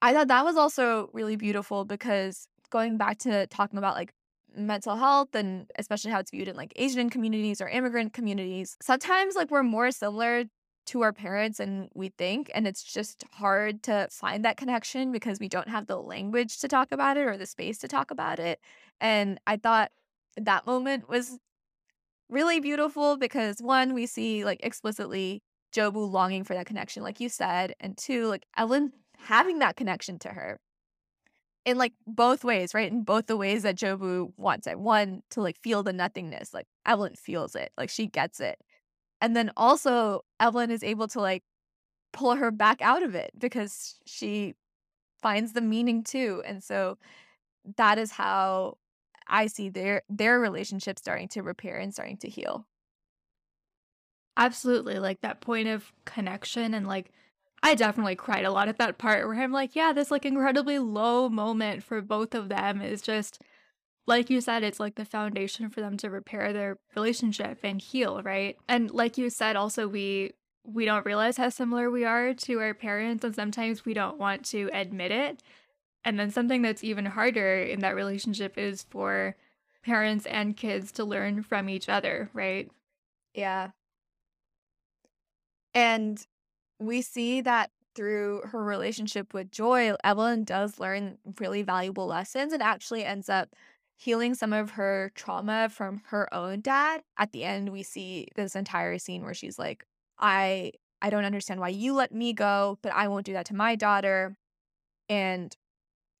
[0.00, 4.12] I thought that was also really beautiful because going back to talking about like
[4.56, 9.34] mental health and especially how it's viewed in like Asian communities or immigrant communities, sometimes
[9.34, 10.44] like we're more similar
[10.84, 15.38] to our parents and we think and it's just hard to find that connection because
[15.38, 18.38] we don't have the language to talk about it or the space to talk about
[18.38, 18.58] it.
[19.00, 19.92] And I thought
[20.36, 21.38] that moment was
[22.28, 25.42] really beautiful because one, we see like explicitly
[25.74, 30.18] Jobu longing for that connection, like you said, and two, like Ellen having that connection
[30.20, 30.58] to her
[31.64, 32.90] in like both ways, right?
[32.90, 34.78] In both the ways that Jobu wants it.
[34.78, 38.58] One, to like feel the nothingness, like Evelyn feels it, like she gets it.
[39.20, 41.44] And then also, Evelyn is able to like
[42.12, 44.54] pull her back out of it because she
[45.22, 46.42] finds the meaning too.
[46.46, 46.98] And so
[47.76, 48.78] that is how
[49.28, 52.66] I see their their relationship starting to repair and starting to heal.
[54.36, 54.98] Absolutely.
[54.98, 57.12] Like that point of connection and like
[57.62, 60.78] I definitely cried a lot at that part where I'm like, yeah, this like incredibly
[60.78, 63.40] low moment for both of them is just
[64.06, 68.20] like you said, it's like the foundation for them to repair their relationship and heal,
[68.22, 68.56] right?
[68.68, 70.32] And like you said, also we
[70.64, 74.44] we don't realize how similar we are to our parents and sometimes we don't want
[74.46, 75.42] to admit it.
[76.04, 79.36] And then something that's even harder in that relationship is for
[79.84, 82.70] parents and kids to learn from each other, right?
[83.34, 83.70] Yeah.
[85.74, 86.24] And
[86.86, 92.62] we see that through her relationship with Joy, Evelyn does learn really valuable lessons and
[92.62, 93.50] actually ends up
[93.96, 97.02] healing some of her trauma from her own dad.
[97.18, 99.84] At the end, we see this entire scene where she's like,
[100.18, 103.54] I I don't understand why you let me go, but I won't do that to
[103.54, 104.36] my daughter.
[105.08, 105.54] And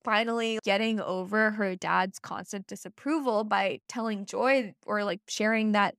[0.04, 5.94] finally getting over her dad's constant disapproval by telling Joy or like sharing that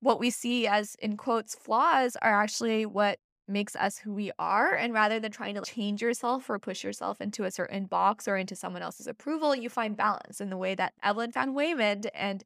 [0.00, 3.18] what we see as in quotes flaws are actually what
[3.52, 7.20] makes us who we are and rather than trying to change yourself or push yourself
[7.20, 10.74] into a certain box or into someone else's approval you find balance in the way
[10.74, 12.44] that evelyn found waymond and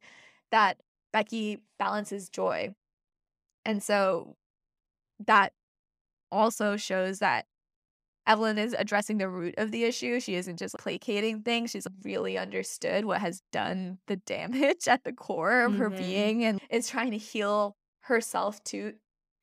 [0.50, 0.78] that
[1.12, 2.74] becky balances joy
[3.64, 4.36] and so
[5.26, 5.52] that
[6.30, 7.46] also shows that
[8.26, 10.18] Evelyn is addressing the root of the issue.
[10.18, 11.70] She isn't just placating things.
[11.70, 15.80] She's really understood what has done the damage at the core of mm-hmm.
[15.80, 18.94] her being and is trying to heal herself to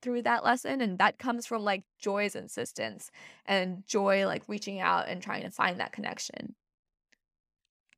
[0.03, 3.09] through that lesson and that comes from like joy's insistence
[3.45, 6.53] and joy like reaching out and trying to find that connection.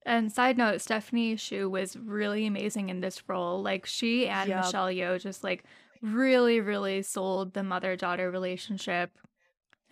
[0.06, 4.66] And side note stephanie hsu was really amazing in this role like she and yep.
[4.66, 5.64] michelle yeoh just like
[6.02, 9.18] really really sold the mother-daughter relationship.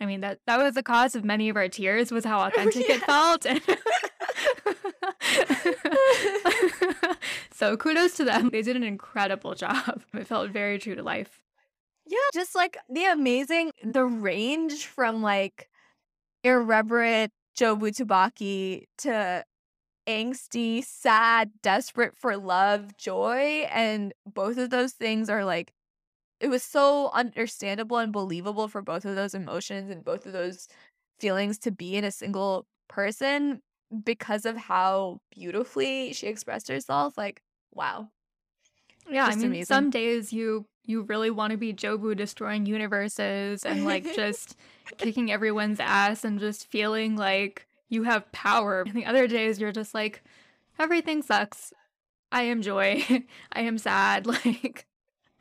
[0.00, 2.88] I mean that that was the cause of many of our tears was how authentic
[2.88, 3.46] it felt.
[7.54, 8.50] So kudos to them.
[8.50, 10.02] They did an incredible job.
[10.12, 11.43] It felt very true to life
[12.06, 15.68] yeah, just like the amazing the range from like
[16.44, 19.44] irreverent Jobu Tupaki to
[20.08, 23.66] angsty, sad, desperate for love, joy.
[23.72, 25.72] And both of those things are like,
[26.40, 30.68] it was so understandable and believable for both of those emotions and both of those
[31.20, 33.62] feelings to be in a single person
[34.04, 37.16] because of how beautifully she expressed herself.
[37.18, 38.08] Like, wow.
[39.10, 39.64] Yeah, Just I mean, amazing.
[39.64, 44.56] some days you you really want to be Jobu destroying universes and like just
[44.98, 48.82] kicking everyone's ass and just feeling like you have power.
[48.82, 50.22] And the other days you're just like,
[50.78, 51.72] everything sucks.
[52.32, 53.04] I am joy.
[53.52, 54.26] I am sad.
[54.44, 54.86] Like,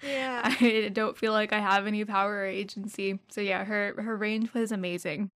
[0.02, 3.20] yeah, I don't feel like I have any power or agency.
[3.30, 5.32] So yeah, her her range was amazing.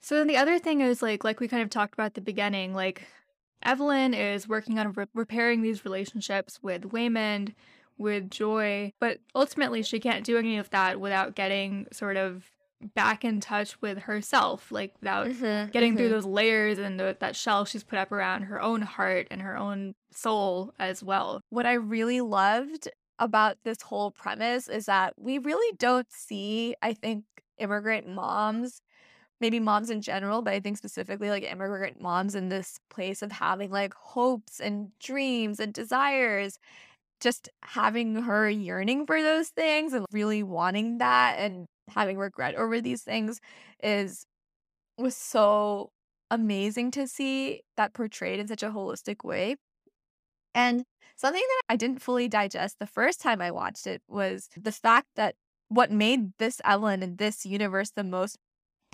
[0.00, 2.20] So then the other thing is like like we kind of talked about at the
[2.22, 3.06] beginning, like
[3.62, 7.54] Evelyn is working on re- repairing these relationships with Waymond
[7.98, 8.92] with joy.
[9.00, 12.50] But ultimately, she can't do any of that without getting sort of
[12.94, 15.98] back in touch with herself, like without mm-hmm, getting mm-hmm.
[15.98, 19.40] through those layers and the, that shell she's put up around her own heart and
[19.40, 21.40] her own soul as well.
[21.48, 22.88] What I really loved
[23.18, 27.24] about this whole premise is that we really don't see, I think,
[27.58, 28.82] immigrant moms
[29.40, 33.32] maybe moms in general, but I think specifically like immigrant moms in this place of
[33.32, 36.58] having like hopes and dreams and desires
[37.20, 42.80] just having her yearning for those things and really wanting that and having regret over
[42.80, 43.40] these things
[43.82, 44.24] is
[44.98, 45.90] was so
[46.30, 49.56] amazing to see that portrayed in such a holistic way.
[50.54, 50.84] And
[51.16, 55.08] something that I didn't fully digest the first time I watched it was the fact
[55.16, 55.34] that
[55.68, 58.38] what made this Evelyn and this universe the most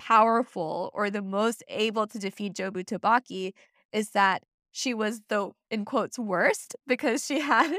[0.03, 3.53] powerful or the most able to defeat Jobu Tupaki
[3.93, 7.77] is that she was the in quotes worst because she had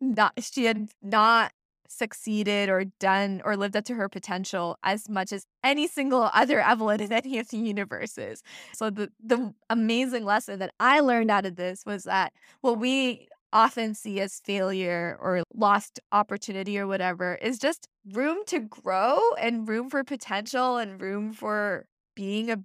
[0.00, 1.52] not she had not
[1.88, 6.60] succeeded or done or lived up to her potential as much as any single other
[6.60, 8.42] Evelyn in any of the universes.
[8.74, 13.28] So the the amazing lesson that I learned out of this was that what we
[13.52, 19.68] often see as failure or lost opportunity or whatever is just room to grow and
[19.68, 22.58] room for potential and room for being a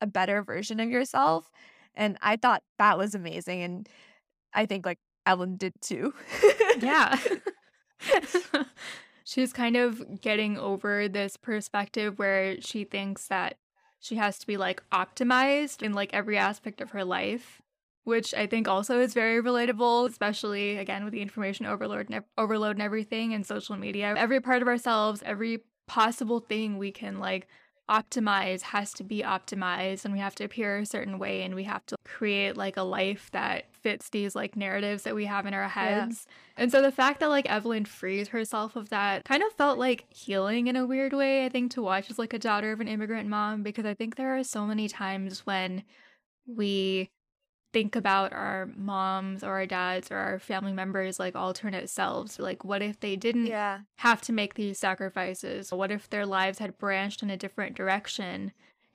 [0.00, 1.50] a better version of yourself.
[1.94, 3.88] And I thought that was amazing and
[4.54, 6.14] I think like Evelyn did too.
[6.80, 7.18] yeah.
[9.24, 13.56] She's kind of getting over this perspective where she thinks that
[14.00, 17.60] she has to be like optimized in like every aspect of her life,
[18.08, 22.76] which I think also is very relatable, especially again with the information overload and overload
[22.76, 24.14] and everything and social media.
[24.16, 27.48] Every part of ourselves, every possible thing we can like
[27.88, 31.64] optimize has to be optimized and we have to appear a certain way and we
[31.64, 35.52] have to create like a life that fits these like narratives that we have in
[35.52, 36.26] our heads.
[36.26, 36.62] Yeah.
[36.62, 40.06] And so the fact that like Evelyn frees herself of that kind of felt like
[40.08, 42.88] healing in a weird way, I think, to watch as like a daughter of an
[42.88, 45.82] immigrant mom because I think there are so many times when
[46.46, 47.10] we
[47.72, 52.38] think about our moms or our dads or our family members like alternate selves.
[52.38, 53.80] Like, what if they didn't yeah.
[53.96, 55.72] have to make these sacrifices?
[55.72, 58.52] What if their lives had branched in a different direction?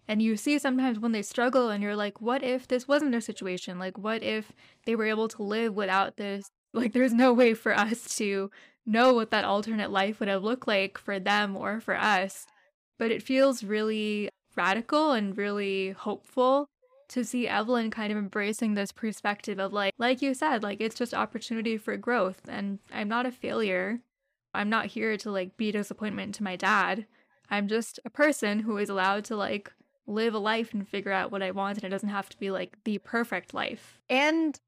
[0.08, 3.22] And you see sometimes when they struggle, and you're like, what if this wasn't their
[3.22, 3.80] situation?
[3.80, 4.52] Like, what if
[4.86, 6.50] they were able to live without this?
[6.74, 8.50] Like, there's no way for us to
[8.86, 12.48] know what that alternate life would have looked like for them or for us.
[12.98, 16.68] But it feels really radical and really hopeful
[17.14, 20.96] to see Evelyn kind of embracing this perspective of like like you said like it's
[20.96, 24.00] just opportunity for growth and I'm not a failure.
[24.54, 27.06] I'm not here to like be disappointment to my dad.
[27.50, 29.72] I'm just a person who is allowed to like
[30.08, 31.78] live a life and figure out what I want.
[31.78, 34.00] And it doesn't have to be like the perfect life.
[34.10, 34.60] And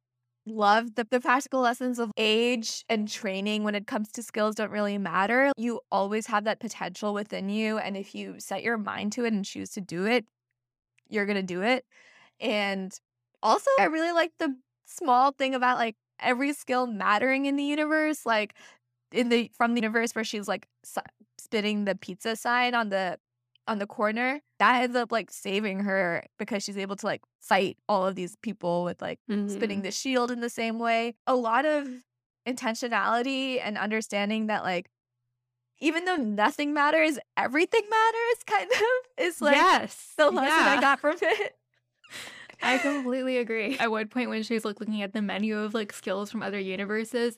[0.45, 4.71] love the, the practical lessons of age and training when it comes to skills don't
[4.71, 5.51] really matter.
[5.57, 7.79] You always have that potential within you.
[7.79, 10.25] And if you set your mind to it and choose to do it,
[11.09, 11.85] you're going to do it.
[12.39, 12.93] And
[13.41, 14.55] also, I really like the
[14.85, 18.25] small thing about like every skill mattering in the universe.
[18.25, 18.55] Like
[19.11, 20.67] in the from the universe where she's like
[21.37, 23.17] spitting the pizza sign on the
[23.67, 27.77] on the corner that ends up like saving her because she's able to like fight
[27.89, 29.47] all of these people with like mm-hmm.
[29.47, 31.87] spinning the shield in the same way a lot of
[32.47, 34.89] intentionality and understanding that like
[35.79, 40.75] even though nothing matters everything matters kind of is like yes the lesson yeah.
[40.77, 41.55] i got from it
[42.61, 43.77] I completely agree.
[43.77, 46.59] At one point when she's like looking at the menu of like skills from other
[46.59, 47.37] universes,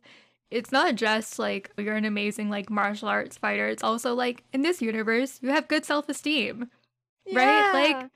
[0.51, 3.68] it's not just like oh, you're an amazing like martial arts fighter.
[3.68, 6.70] It's also like in this universe, you have good self esteem.
[7.26, 7.39] Yeah.
[7.39, 7.74] Right?
[7.74, 8.11] Like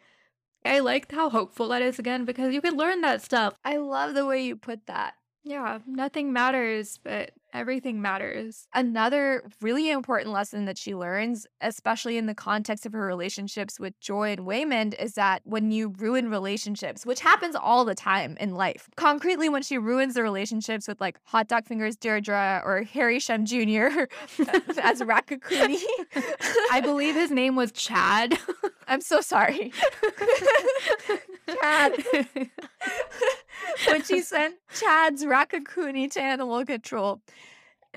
[0.63, 3.55] I liked how hopeful that is again because you can learn that stuff.
[3.65, 5.15] I love the way you put that.
[5.43, 8.67] Yeah, nothing matters, but everything matters.
[8.73, 13.99] Another really important lesson that she learns, especially in the context of her relationships with
[13.99, 18.53] Joy and Waymond, is that when you ruin relationships, which happens all the time in
[18.53, 23.19] life, concretely, when she ruins the relationships with like Hot Dog Fingers Deirdre or Harry
[23.19, 23.57] Shum Jr.
[24.81, 25.81] as Raccacoonie.
[26.71, 28.37] I believe his name was Chad.
[28.87, 29.73] I'm so sorry.
[31.61, 32.03] Chad
[33.87, 37.21] when she sent Chad's Raccacoonie to animal control,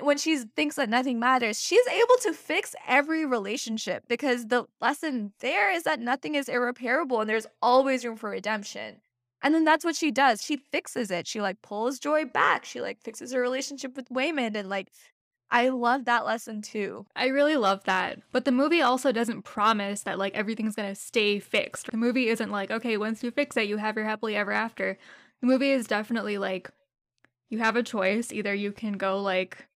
[0.01, 5.31] when she thinks that nothing matters, she's able to fix every relationship because the lesson
[5.39, 8.97] there is that nothing is irreparable and there's always room for redemption.
[9.41, 10.41] And then that's what she does.
[10.41, 11.27] She fixes it.
[11.27, 12.65] She like pulls Joy back.
[12.65, 14.89] She like fixes her relationship with Waymond and like
[15.51, 17.05] I love that lesson too.
[17.15, 18.19] I really love that.
[18.31, 21.91] But the movie also doesn't promise that like everything's going to stay fixed.
[21.91, 24.97] The movie isn't like, okay, once you fix it, you have your happily ever after.
[25.41, 26.69] The movie is definitely like
[27.49, 28.31] you have a choice.
[28.31, 29.67] Either you can go like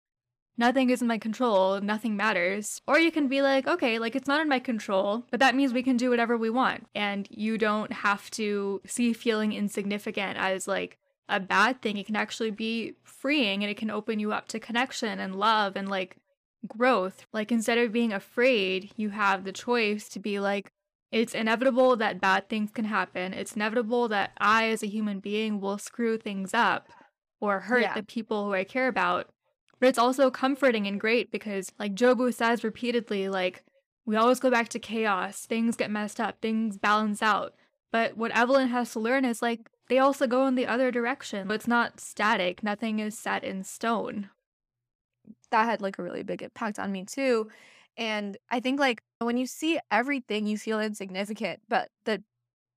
[0.57, 4.27] nothing is in my control, nothing matters, or you can be like, okay, like it's
[4.27, 6.85] not in my control, but that means we can do whatever we want.
[6.93, 10.97] And you don't have to see feeling insignificant as like
[11.29, 11.97] a bad thing.
[11.97, 15.75] It can actually be freeing and it can open you up to connection and love
[15.75, 16.17] and like
[16.67, 17.25] growth.
[17.31, 20.73] Like instead of being afraid, you have the choice to be like,
[21.11, 23.33] it's inevitable that bad things can happen.
[23.33, 26.89] It's inevitable that I, as a human being, will screw things up
[27.41, 27.93] or hurt yeah.
[27.93, 29.27] the people who I care about.
[29.79, 33.63] But it's also comforting and great because, like Jobu says repeatedly, like,
[34.05, 35.45] we always go back to chaos.
[35.45, 37.53] Things get messed up, things balance out.
[37.91, 41.49] But what Evelyn has to learn is like, they also go in the other direction.
[41.49, 44.29] It's not static, nothing is set in stone.
[45.49, 47.49] That had like a really big impact on me too.
[47.99, 51.61] And I think like when you see everything, you feel insignificant.
[51.69, 52.23] But the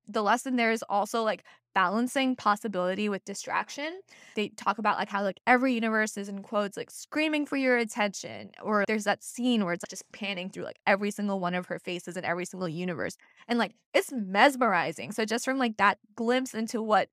[0.08, 1.44] the lesson there is also like
[1.74, 4.00] balancing possibility with distraction.
[4.34, 7.78] They talk about like how like every universe is in quotes like screaming for your
[7.78, 11.54] attention or there's that scene where it's like, just panning through like every single one
[11.54, 13.16] of her faces in every single universe
[13.48, 15.12] and like it's mesmerizing.
[15.12, 17.08] So just from like that glimpse into what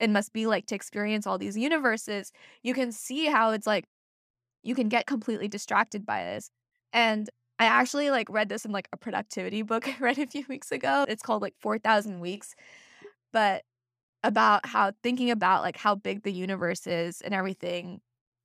[0.00, 2.32] it must be like to experience all these universes,
[2.62, 3.86] you can see how it's like
[4.62, 6.50] you can get completely distracted by this.
[6.92, 7.28] And
[7.58, 10.72] I actually like read this in like a productivity book I read a few weeks
[10.72, 11.04] ago.
[11.08, 12.54] It's called like 4000 weeks.
[13.32, 13.64] But
[14.24, 18.00] about how thinking about like how big the universe is and everything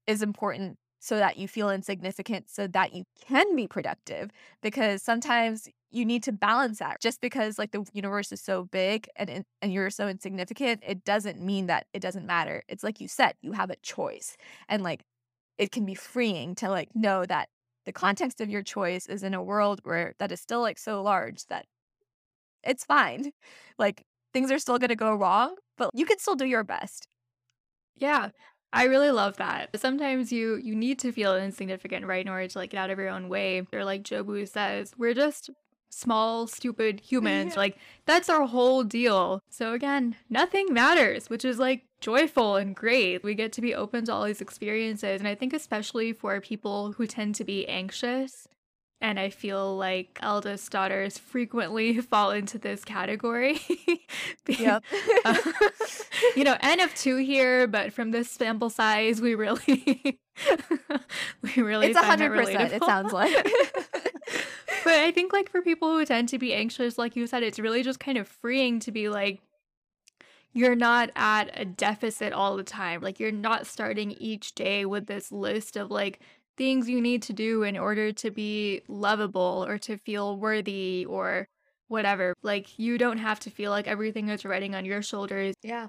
[0.07, 5.68] is important so that you feel insignificant so that you can be productive because sometimes
[5.91, 9.74] you need to balance that just because like the universe is so big and and
[9.74, 13.51] you're so insignificant it doesn't mean that it doesn't matter it's like you said you
[13.53, 14.38] have a choice
[14.70, 15.01] and like
[15.57, 17.49] it can be freeing to like know that
[17.86, 21.01] the context of your choice is in a world where that is still like so
[21.01, 21.65] large that
[22.63, 23.31] it's fine.
[23.79, 24.03] Like
[24.34, 27.07] things are still going to go wrong, but you can still do your best.
[27.95, 28.29] Yeah.
[28.71, 29.69] I really love that.
[29.79, 32.99] Sometimes you you need to feel insignificant, right, in order to like get out of
[32.99, 33.65] your own way.
[33.73, 35.49] Or like Jobu says, we're just
[35.89, 37.55] small, stupid humans.
[37.55, 39.41] like that's our whole deal.
[39.49, 43.24] So again, nothing matters, which is like joyful and great.
[43.24, 45.22] We get to be open to all these experiences.
[45.22, 48.47] And I think, especially for people who tend to be anxious,
[48.99, 53.60] and I feel like eldest daughters frequently fall into this category.
[54.47, 54.84] yep.
[55.24, 55.38] uh,
[56.36, 60.20] you know, N of two here, but from this sample size, we really,
[61.41, 61.88] we really.
[61.88, 62.74] It's hundred percent.
[62.74, 63.34] It sounds like.
[64.84, 67.60] but I think, like, for people who tend to be anxious, like you said, it's
[67.60, 69.41] really just kind of freeing to be like,
[70.54, 73.01] you're not at a deficit all the time.
[73.01, 76.20] Like you're not starting each day with this list of like
[76.58, 81.47] things you need to do in order to be lovable or to feel worthy or
[81.88, 82.34] whatever.
[82.43, 85.56] Like, you don't have to feel like everything is riding on your shoulders.
[85.64, 85.88] Yeah.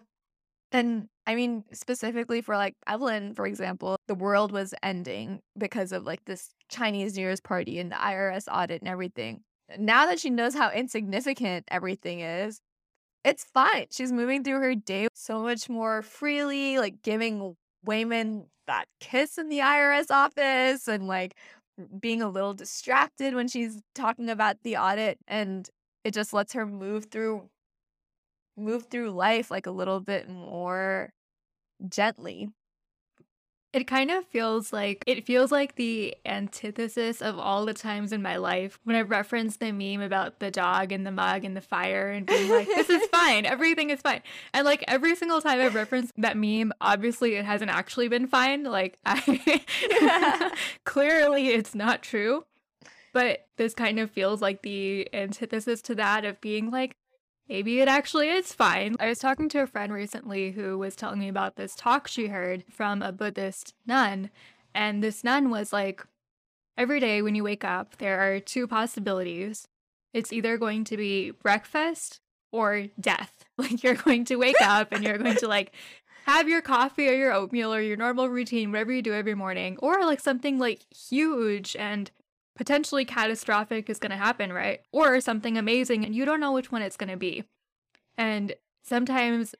[0.73, 6.05] And I mean, specifically for like Evelyn, for example, the world was ending because of
[6.05, 9.41] like this Chinese New Year's party and the IRS audit and everything.
[9.79, 12.61] Now that she knows how insignificant everything is,
[13.25, 13.87] it's fine.
[13.91, 17.57] She's moving through her day so much more freely, like giving
[17.87, 21.35] Waymond that kiss in the IRS office and like
[22.01, 25.69] being a little distracted when she's talking about the audit and
[26.05, 27.49] it just lets her move through
[28.57, 31.11] move through life like a little bit more
[31.89, 32.51] gently.
[33.75, 38.23] It kind of feels like it feels like the antithesis of all the times in
[38.23, 41.61] my life when I referenced the meme about the dog and the mug and the
[41.61, 44.23] fire and being like, this is fine, everything is fine.
[44.53, 48.63] And like every single time I've referenced that meme, obviously it hasn't actually been fine.
[48.63, 50.55] Like I
[50.85, 52.45] clearly it's not true.
[53.13, 56.97] But this kind of feels like the antithesis to that of being like,
[57.49, 58.97] maybe it actually is fine.
[58.99, 62.29] I was talking to a friend recently who was telling me about this talk she
[62.29, 64.31] heard from a Buddhist nun.
[64.75, 66.05] And this nun was like,
[66.77, 69.69] every day when you wake up, there are two possibilities.
[70.13, 72.21] It's either going to be breakfast
[72.53, 73.33] or death.
[73.57, 75.73] Like you're going to wake up and you're going to like
[76.27, 79.77] have your coffee or your oatmeal or your normal routine, whatever you do every morning,
[79.81, 82.11] or like something like huge and
[82.57, 84.81] potentially catastrophic is going to happen, right?
[84.93, 87.45] Or something amazing and you don't know which one it's going to be.
[88.17, 89.55] And sometimes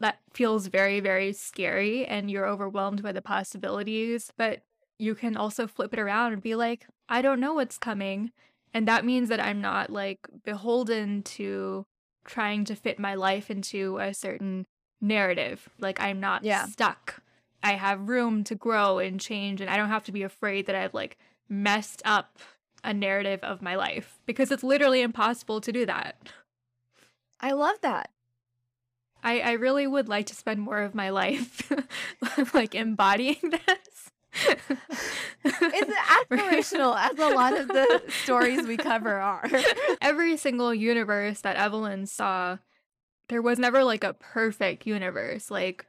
[0.00, 4.32] that feels very, very scary and you're overwhelmed by the possibilities.
[4.36, 4.62] But
[4.98, 8.32] you can also flip it around and be like, I don't know what's coming.
[8.74, 11.86] And that means that I'm not like beholden to
[12.24, 14.66] trying to fit my life into a certain
[15.00, 15.68] narrative.
[15.78, 16.66] Like I'm not yeah.
[16.66, 17.22] stuck.
[17.62, 20.74] I have room to grow and change and I don't have to be afraid that
[20.74, 21.16] I've like
[21.52, 22.38] messed up
[22.82, 26.16] a narrative of my life because it's literally impossible to do that.
[27.40, 28.10] I love that.
[29.22, 31.70] I, I really would like to spend more of my life
[32.54, 34.10] like embodying this.
[35.44, 39.48] it's aspirational as a lot of the stories we cover are.
[40.00, 42.58] Every single universe that Evelyn saw,
[43.28, 45.50] there was never like a perfect universe.
[45.50, 45.86] Like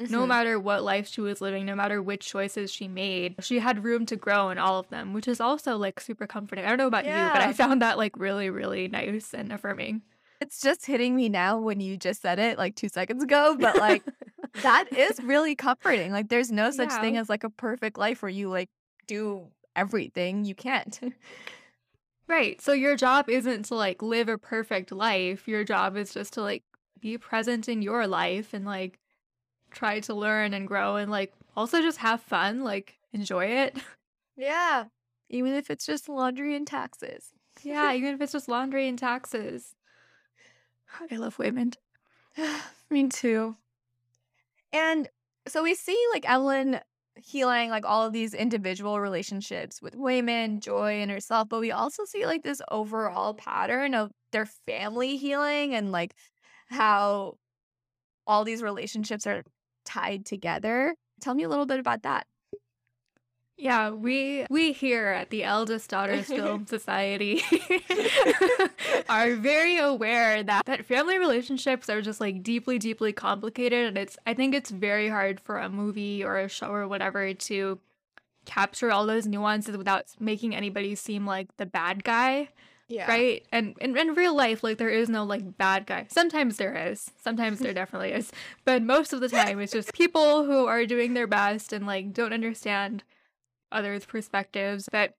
[0.00, 0.12] Mm-hmm.
[0.12, 3.84] No matter what life she was living, no matter which choices she made, she had
[3.84, 6.64] room to grow in all of them, which is also like super comforting.
[6.64, 7.28] I don't know about yeah.
[7.28, 10.02] you, but I found that like really, really nice and affirming.
[10.40, 13.78] It's just hitting me now when you just said it like two seconds ago, but
[13.78, 14.02] like
[14.62, 16.10] that is really comforting.
[16.10, 17.00] Like there's no such yeah.
[17.00, 18.70] thing as like a perfect life where you like
[19.06, 20.44] do everything.
[20.44, 20.98] You can't.
[22.28, 22.60] right.
[22.60, 25.46] So your job isn't to like live a perfect life.
[25.46, 26.64] Your job is just to like
[27.00, 28.98] be present in your life and like
[29.74, 33.76] try to learn and grow and like also just have fun, like enjoy it.
[34.36, 34.86] Yeah.
[35.30, 37.30] Even if it's just laundry and taxes.
[37.62, 39.76] yeah, even if it's just laundry and taxes.
[41.10, 41.76] I love Waymond.
[42.90, 43.56] Me too.
[44.72, 45.08] And
[45.46, 46.80] so we see like Evelyn
[47.16, 52.04] healing like all of these individual relationships with Waymond, Joy, and herself, but we also
[52.04, 56.14] see like this overall pattern of their family healing and like
[56.68, 57.34] how
[58.26, 59.44] all these relationships are
[59.84, 60.94] tied together.
[61.20, 62.26] Tell me a little bit about that.
[63.56, 67.40] Yeah, we we here at the Eldest Daughters Film Society
[69.08, 74.18] are very aware that that family relationships are just like deeply deeply complicated and it's
[74.26, 77.78] I think it's very hard for a movie or a show or whatever to
[78.44, 82.48] capture all those nuances without making anybody seem like the bad guy.
[82.88, 83.08] Yeah.
[83.08, 83.46] Right?
[83.50, 86.06] And in, in real life, like there is no like bad guy.
[86.10, 87.10] Sometimes there is.
[87.22, 88.30] Sometimes there definitely is.
[88.64, 92.12] But most of the time it's just people who are doing their best and like
[92.12, 93.02] don't understand
[93.72, 94.88] others' perspectives.
[94.90, 95.14] But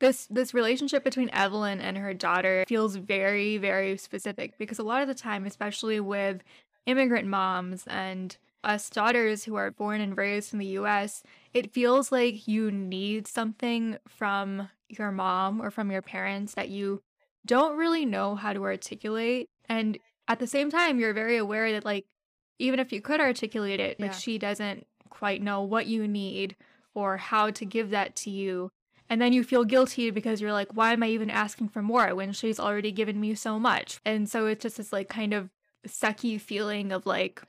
[0.00, 5.02] this this relationship between Evelyn and her daughter feels very, very specific because a lot
[5.02, 6.42] of the time, especially with
[6.86, 11.22] immigrant moms and us daughters who are born and raised in the US,
[11.52, 14.68] it feels like you need something from
[14.98, 17.02] your mom or from your parents that you
[17.44, 19.48] don't really know how to articulate.
[19.68, 22.06] And at the same time, you're very aware that, like,
[22.58, 24.06] even if you could articulate it, yeah.
[24.06, 26.56] like, she doesn't quite know what you need
[26.94, 28.70] or how to give that to you.
[29.08, 32.14] And then you feel guilty because you're like, why am I even asking for more
[32.14, 34.00] when she's already given me so much?
[34.06, 35.50] And so it's just this, like, kind of
[35.86, 37.42] sucky feeling of, like,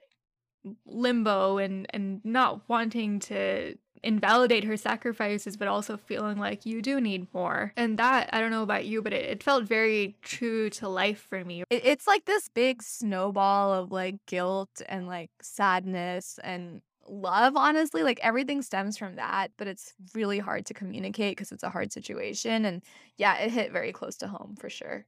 [0.85, 6.99] limbo and and not wanting to invalidate her sacrifices, but also feeling like you do
[6.99, 7.73] need more.
[7.77, 11.25] And that, I don't know about you, but it, it felt very true to life
[11.29, 11.63] for me.
[11.69, 18.03] It, it's like this big snowball of like guilt and like sadness and love, honestly.
[18.03, 21.91] Like everything stems from that, but it's really hard to communicate because it's a hard
[21.91, 22.65] situation.
[22.65, 22.83] And
[23.17, 25.05] yeah, it hit very close to home for sure.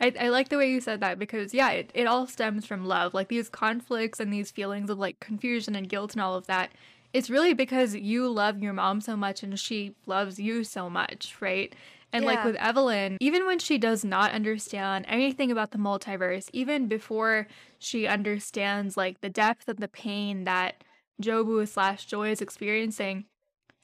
[0.00, 2.84] I, I like the way you said that because yeah, it, it all stems from
[2.84, 3.14] love.
[3.14, 6.70] Like these conflicts and these feelings of like confusion and guilt and all of that.
[7.12, 11.36] It's really because you love your mom so much and she loves you so much,
[11.40, 11.74] right?
[12.12, 16.86] And like with Evelyn, even when she does not understand anything about the multiverse, even
[16.86, 17.46] before
[17.78, 20.84] she understands like the depth of the pain that
[21.22, 23.26] Jobu slash Joy is experiencing,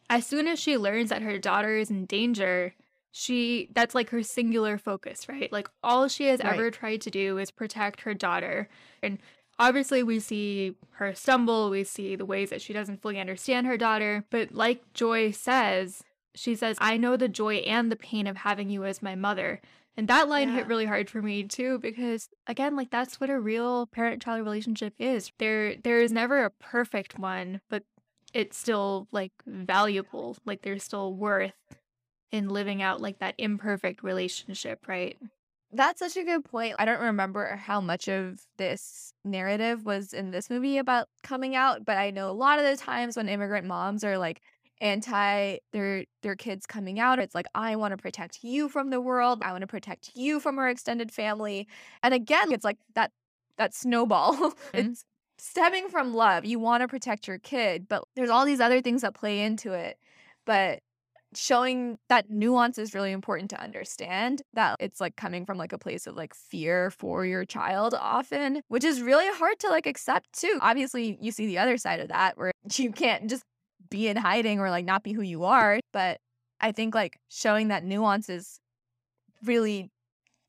[0.08, 2.74] as soon as she learns that her daughter is in danger,
[3.10, 5.50] she that's like her singular focus, right?
[5.52, 6.52] Like all she has Right.
[6.52, 8.68] ever tried to do is protect her daughter.
[9.02, 9.18] And
[9.58, 13.76] obviously we see her stumble, we see the ways that she doesn't fully understand her
[13.76, 16.02] daughter, but like Joy says,
[16.34, 19.60] she says, "I know the joy and the pain of having you as my mother."
[19.96, 23.38] And that line hit really hard for me too because again, like that's what a
[23.38, 25.30] real parent-child relationship is.
[25.38, 27.84] There there is never a perfect one, but
[28.32, 30.36] it's still like valuable.
[30.44, 31.52] Like there's still worth
[32.32, 35.16] in living out like that imperfect relationship, right?
[35.74, 36.76] That's such a good point.
[36.78, 41.84] I don't remember how much of this narrative was in this movie about coming out,
[41.84, 44.40] but I know a lot of the times when immigrant moms are like
[44.80, 49.00] anti their their kids coming out, it's like I want to protect you from the
[49.00, 49.42] world.
[49.42, 51.66] I want to protect you from our extended family.
[52.04, 53.10] And again, it's like that
[53.58, 54.34] that snowball.
[54.74, 54.90] Mm-hmm.
[54.90, 55.04] it's
[55.38, 56.44] stemming from love.
[56.44, 59.72] You want to protect your kid, but there's all these other things that play into
[59.72, 59.98] it.
[60.46, 60.80] But
[61.36, 65.78] showing that nuance is really important to understand that it's like coming from like a
[65.78, 70.32] place of like fear for your child often which is really hard to like accept
[70.32, 70.58] too.
[70.60, 73.44] Obviously you see the other side of that where you can't just
[73.90, 76.18] be in hiding or like not be who you are but
[76.60, 78.58] i think like showing that nuance is
[79.44, 79.90] really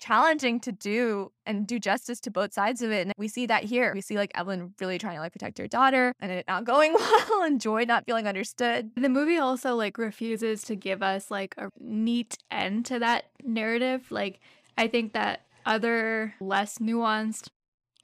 [0.05, 3.63] challenging to do and do justice to both sides of it and we see that
[3.63, 6.63] here we see like evelyn really trying to like protect her daughter and it not
[6.73, 11.29] going well and joy not feeling understood The movie also like refuses to give us
[11.29, 14.09] like a neat end to that narrative.
[14.09, 14.39] Like
[14.77, 17.49] I think that other less nuanced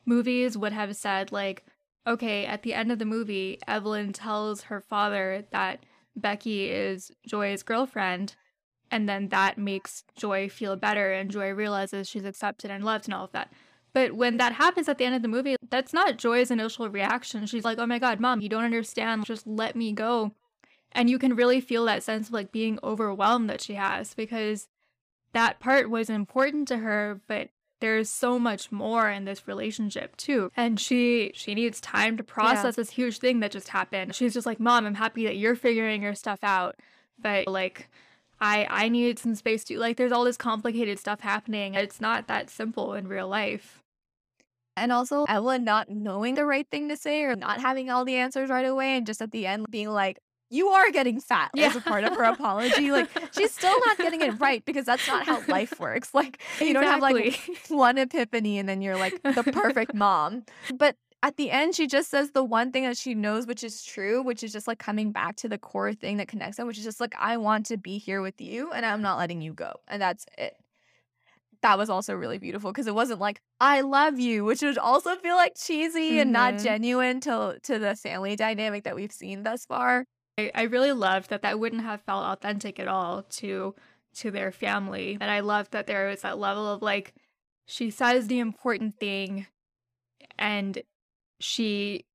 [0.06, 1.66] movies would have said like
[2.08, 5.86] okay, at the end of the movie, Evelyn tells her father that
[6.16, 8.36] Becky is Joy's girlfriend
[8.92, 13.14] and then that makes Joy feel better and Joy realizes she's accepted and loved and
[13.14, 13.52] all of that.
[13.94, 17.46] But when that happens at the end of the movie, that's not Joy's initial reaction.
[17.46, 19.26] She's like, "Oh my god, mom, you don't understand.
[19.26, 20.32] Just let me go."
[20.94, 24.68] And you can really feel that sense of like being overwhelmed that she has because
[25.34, 30.52] that part was important to her, but there's so much more in this relationship too.
[30.56, 34.16] And she she needs time to process this huge thing that just happened.
[34.16, 36.76] She's just like, "Mom, I'm happy that you're figuring your stuff out."
[37.20, 37.90] But like
[38.42, 39.78] I I needed some space too.
[39.78, 41.76] Like there's all this complicated stuff happening.
[41.76, 43.82] It's not that simple in real life.
[44.76, 48.16] And also Evelyn not knowing the right thing to say or not having all the
[48.16, 50.18] answers right away and just at the end being like,
[50.50, 52.92] you are getting fat as a part of her apology.
[52.92, 56.14] Like she's still not getting it right because that's not how life works.
[56.14, 57.40] Like you don't have like
[57.70, 60.44] one epiphany and then you're like the perfect mom.
[60.76, 63.84] But at the end, she just says the one thing that she knows, which is
[63.84, 66.78] true, which is just like coming back to the core thing that connects them, which
[66.80, 69.54] is just like, I want to be here with you and I'm not letting you
[69.54, 69.74] go.
[69.88, 70.56] And that's it.
[71.62, 75.16] That was also really beautiful because it wasn't like, I love you, which would also
[75.18, 76.64] feel like cheesy and not Mhm.
[76.64, 80.06] genuine to, to the family dynamic that we've seen thus far.
[80.40, 83.76] I, I really loved that that wouldn't have felt authentic at all to
[84.14, 85.18] to their family.
[85.22, 87.14] And I loved that there was that level of like
[87.68, 89.46] she says the important thing
[90.38, 90.82] and
[91.42, 92.06] she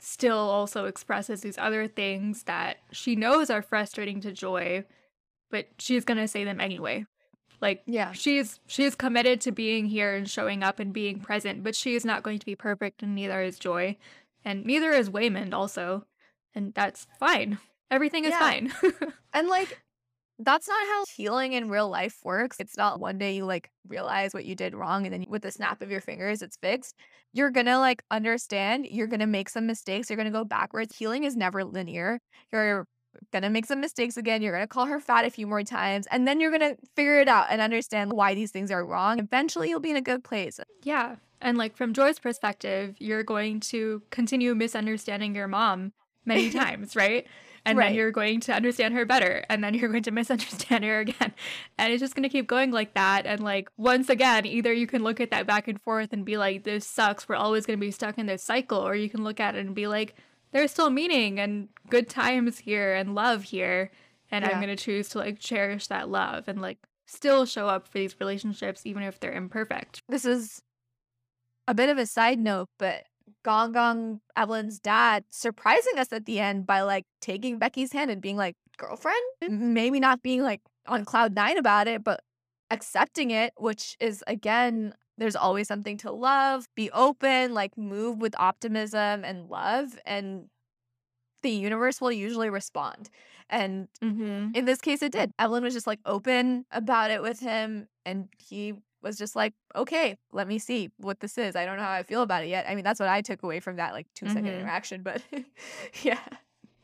[0.00, 4.84] still also expresses these other things that she knows are frustrating to Joy,
[5.50, 7.04] but she's going to say them anyway.
[7.60, 8.12] Like Yeah.
[8.12, 12.04] she's she's committed to being here and showing up and being present, but she is
[12.04, 13.96] not going to be perfect and neither is Joy.
[14.44, 16.04] And neither is Waymond also.
[16.54, 17.58] And that's fine.
[17.90, 18.38] Everything is Yeah.
[18.38, 18.72] fine.
[19.34, 19.80] And like,
[20.38, 22.58] that's not how healing in real life works.
[22.60, 25.50] It's not one day you like realize what you did wrong and then with the
[25.50, 26.94] snap of your fingers, it's fixed.
[27.32, 30.96] You're gonna like understand, you're gonna make some mistakes, you're gonna go backwards.
[30.96, 32.20] Healing is never linear.
[32.52, 32.86] You're
[33.32, 34.42] gonna make some mistakes again.
[34.42, 37.28] You're gonna call her fat a few more times, and then you're gonna figure it
[37.28, 39.18] out and understand why these things are wrong.
[39.18, 40.60] Eventually, you'll be in a good place.
[40.82, 41.16] yeah.
[41.40, 45.92] And like from Joy's perspective, you're going to continue misunderstanding your mom
[46.24, 47.26] many times, right?
[47.68, 47.86] And Right.
[47.88, 51.32] then you're going to understand her better, and then you're going to misunderstand her again.
[51.76, 53.26] And it's just going to keep going like that.
[53.26, 56.36] And like, once again, either you can look at that back and forth and be
[56.36, 59.22] like, this sucks, we're always going to be stuck in this cycle, or you can
[59.22, 60.14] look at it and be like,
[60.52, 63.90] there's still meaning and good times here and love here.
[64.30, 67.86] And I'm going to choose to like cherish that love and like still show up
[67.88, 70.02] for these relationships, even if they're imperfect.
[70.08, 70.62] This is
[71.66, 73.04] a bit of a side note, but
[73.48, 78.20] Gong Gong, Evelyn's dad, surprising us at the end by like taking Becky's hand and
[78.20, 79.16] being like, girlfriend?
[79.48, 82.20] Maybe not being like on cloud nine about it, but
[82.70, 88.34] accepting it, which is again, there's always something to love, be open, like move with
[88.38, 90.50] optimism and love, and
[91.42, 93.08] the universe will usually respond.
[93.48, 94.54] And Mhm.
[94.54, 95.32] in this case, it did.
[95.38, 98.74] Evelyn was just like open about it with him, and he
[99.08, 101.56] was just like, okay, let me see what this is.
[101.56, 102.66] I don't know how I feel about it yet.
[102.68, 104.60] I mean, that's what I took away from that like two second Mhm.
[104.60, 105.22] interaction, but
[106.02, 106.20] yeah.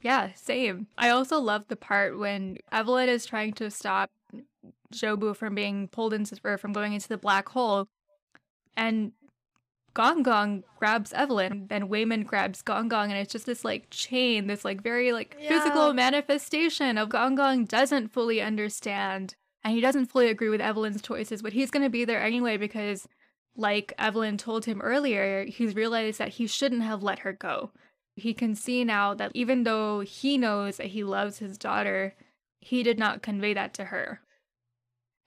[0.02, 0.88] Yeah, same.
[0.98, 4.10] I also love the part when Evelyn is trying to stop
[4.92, 7.88] Jobu from being pulled into or from going into the black hole,
[8.76, 9.12] and
[9.94, 14.46] Gong Gong grabs Evelyn, then Waymond grabs Gong Gong, and it's just this like chain,
[14.46, 15.48] this like very like Yeah.
[15.48, 21.02] physical manifestation of Gong Gong doesn't fully understand and he doesn't fully agree with Evelyn's
[21.02, 23.08] choices, but he's gonna be there anyway because
[23.56, 27.70] like Evelyn told him earlier, he's realized that he shouldn't have let her go.
[28.16, 32.14] He can see now that even though he knows that he loves his daughter,
[32.60, 34.20] he did not convey that to her.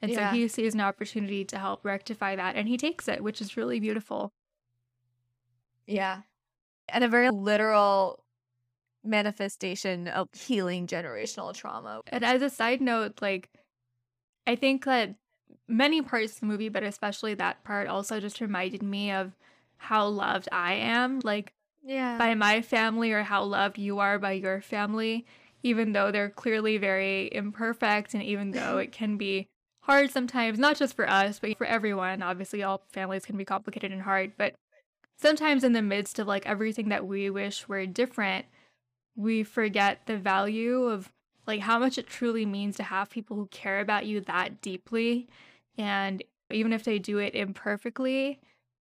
[0.01, 0.31] And Yeah.
[0.31, 3.57] so he sees an opportunity to help rectify that and he takes it, which is
[3.57, 4.31] really beautiful.
[5.85, 6.21] Yeah.
[6.89, 8.23] And a very literal
[9.03, 12.01] manifestation of healing generational trauma.
[12.07, 13.49] And as a side note, like
[14.47, 15.15] I think that
[15.67, 19.33] many parts of the movie, but especially that part also just reminded me of
[19.75, 22.17] how loved I am, like Yeah.
[22.17, 25.25] by my family or how loved you are by your family,
[25.63, 29.47] even though they're clearly very imperfect and even though it can be
[29.81, 32.23] hard sometimes, not just for us, but for everyone.
[32.23, 34.55] Obviously, all families can be complicated and hard, but
[35.17, 38.45] sometimes in the midst of like everything that we wish were different,
[39.15, 41.11] we forget the value of
[41.47, 45.27] like how much it truly means to have people who care about you that deeply.
[45.77, 48.39] And even if they do it imperfectly,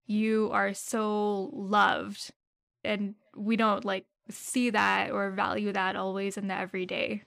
[0.05, 2.31] you are so loved.
[2.83, 7.23] And we don't like see that or value that always in the everyday.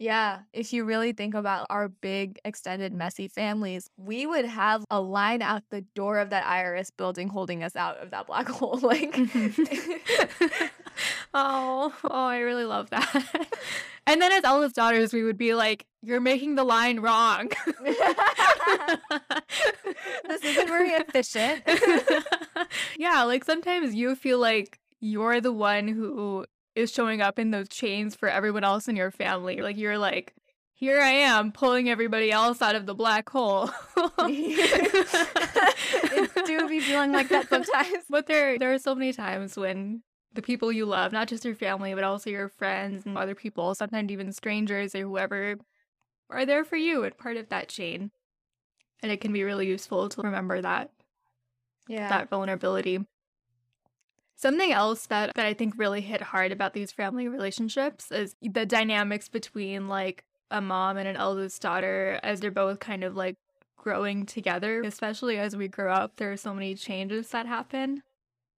[0.00, 4.98] Yeah, if you really think about our big, extended, messy families, we would have a
[4.98, 8.78] line out the door of that IRS building holding us out of that black hole.
[8.82, 9.14] Like,
[11.34, 13.48] oh, oh, I really love that.
[14.06, 17.50] and then as eldest daughters, we would be like, "You're making the line wrong."
[20.28, 21.62] this isn't very efficient.
[22.98, 27.68] yeah, like sometimes you feel like you're the one who is showing up in those
[27.68, 29.60] chains for everyone else in your family.
[29.60, 30.34] Like you're like,
[30.80, 33.70] here I am pulling everybody else out of the black hole.
[35.98, 38.04] it do be feeling like that sometimes.
[38.08, 40.02] But there there are so many times when
[40.34, 43.74] the people you love, not just your family, but also your friends and other people,
[43.74, 45.56] sometimes even strangers or whoever,
[46.30, 48.10] are there for you and part of that chain.
[49.02, 50.90] And it can be really useful to remember that
[51.88, 52.08] Yeah.
[52.08, 53.00] that vulnerability.
[54.36, 58.64] Something else that, that I think really hit hard about these family relationships is the
[58.64, 63.36] dynamics between like a mom and an eldest daughter as they're both kind of like
[63.76, 66.16] growing together, especially as we grow up.
[66.16, 68.02] There are so many changes that happen.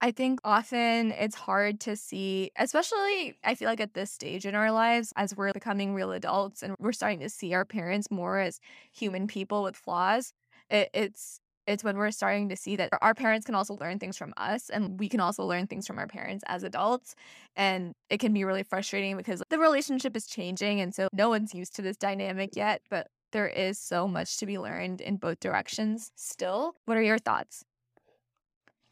[0.03, 4.57] I think often it's hard to see, especially I feel like at this stage in
[4.57, 8.40] our lives, as we're becoming real adults and we're starting to see our parents more
[8.40, 8.59] as
[8.92, 10.32] human people with flaws.
[10.68, 11.38] It, it's
[11.68, 14.68] it's when we're starting to see that our parents can also learn things from us
[14.68, 17.14] and we can also learn things from our parents as adults
[17.55, 21.55] and it can be really frustrating because the relationship is changing and so no one's
[21.55, 25.38] used to this dynamic yet but there is so much to be learned in both
[25.38, 27.64] directions still what are your thoughts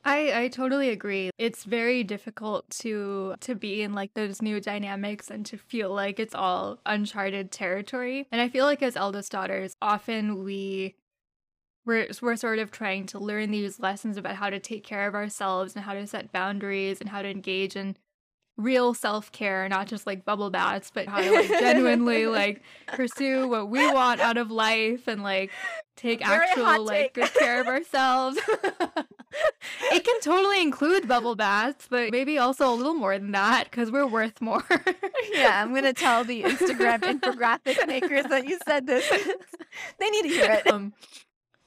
[0.04, 1.30] I I totally agree.
[1.38, 6.18] It's very difficult to to be in like those new dynamics and to feel like
[6.18, 8.26] it's all uncharted territory.
[8.32, 10.94] And I feel like as eldest daughters, often we
[11.84, 15.14] we're we're sort of trying to learn these lessons about how to take care of
[15.14, 17.96] ourselves and how to set boundaries and how to engage in
[18.56, 23.68] real self-care, not just like bubble baths, but how to like genuinely like pursue what
[23.68, 25.50] we want out of life and like
[26.00, 28.38] take Very actual like good care of ourselves.
[28.48, 33.90] it can totally include bubble baths, but maybe also a little more than that because
[33.90, 34.64] we're worth more.
[35.32, 39.08] yeah, I'm gonna tell the Instagram infographic makers that you said this.
[39.98, 40.72] they need to hear it.
[40.72, 40.94] um,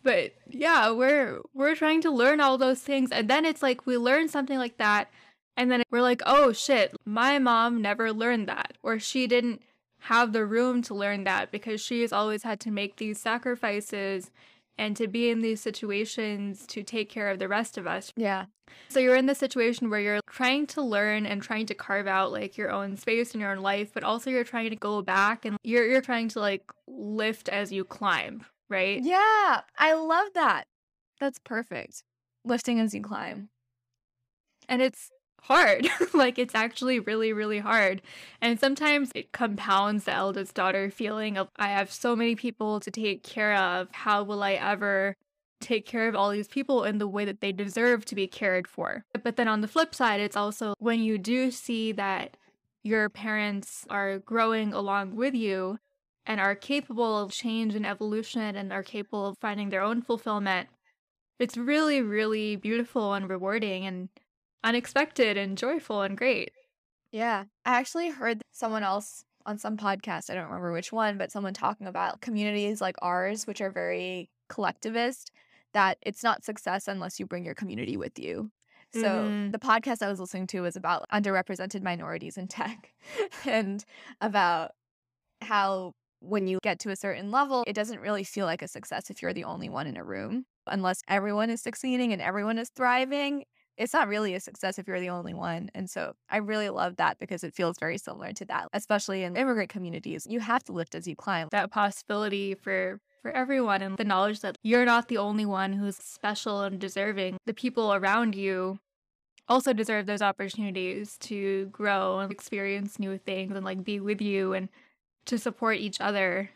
[0.01, 3.97] but yeah, we're we're trying to learn all those things, and then it's like we
[3.97, 5.11] learn something like that,
[5.55, 9.61] and then we're like, oh shit, my mom never learned that, or she didn't
[10.03, 14.31] have the room to learn that because she has always had to make these sacrifices
[14.77, 18.11] and to be in these situations to take care of the rest of us.
[18.17, 18.45] Yeah.
[18.89, 22.33] So you're in the situation where you're trying to learn and trying to carve out
[22.33, 25.45] like your own space in your own life, but also you're trying to go back
[25.45, 29.01] and you're you're trying to like lift as you climb, right?
[29.01, 30.65] Yeah, I love that.
[31.21, 32.03] That's perfect.
[32.43, 33.49] Lifting as you climb.
[34.67, 35.11] And it's
[35.43, 35.87] hard.
[36.13, 38.01] like it's actually really, really hard.
[38.41, 42.91] And sometimes it compounds the eldest daughter feeling of I have so many people to
[42.91, 43.89] take care of.
[43.91, 45.15] How will I ever
[45.59, 48.67] take care of all these people in the way that they deserve to be cared
[48.67, 49.05] for?
[49.21, 52.37] But then on the flip side, it's also when you do see that
[52.83, 55.79] your parents are growing along with you
[56.25, 60.69] and are capable of change and evolution and are capable of finding their own fulfillment.
[61.39, 64.09] It's really, really beautiful and rewarding and
[64.63, 66.51] unexpected and joyful and great.
[67.11, 67.45] Yeah.
[67.65, 71.53] I actually heard someone else on some podcast, I don't remember which one, but someone
[71.53, 75.31] talking about communities like ours, which are very collectivist,
[75.73, 78.51] that it's not success unless you bring your community with you.
[78.93, 79.51] So Mhm.
[79.51, 82.93] the podcast I was listening to was about underrepresented minorities in tech
[83.45, 83.83] and
[84.21, 84.71] about
[85.41, 89.09] how when you get to a certain level, it doesn't really feel like a success
[89.09, 90.45] if you're the only one in a room.
[90.67, 93.43] Unless everyone is succeeding and everyone is thriving,
[93.77, 95.69] it's not really a success if you're the only one.
[95.73, 99.35] And so I really love that because it feels very similar to that, especially in
[99.35, 100.27] immigrant communities.
[100.29, 101.47] You have to lift as you climb.
[101.51, 105.95] That possibility for for everyone and the knowledge that you're not the only one who's
[105.95, 107.37] special and deserving.
[107.45, 108.79] The people around you
[109.47, 114.53] also deserve those opportunities to grow and experience new things and like be with you
[114.53, 114.67] and
[115.25, 116.49] to support each other.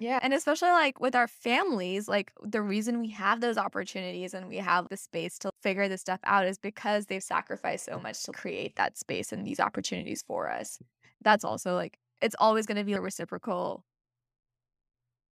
[0.00, 0.18] Yeah.
[0.22, 4.56] And especially like with our families, like the reason we have those opportunities and we
[4.56, 8.32] have the space to figure this stuff out is because they've sacrificed so much to
[8.32, 10.80] create that space and these opportunities for us.
[11.22, 13.84] That's also like, it's always going to be a reciprocal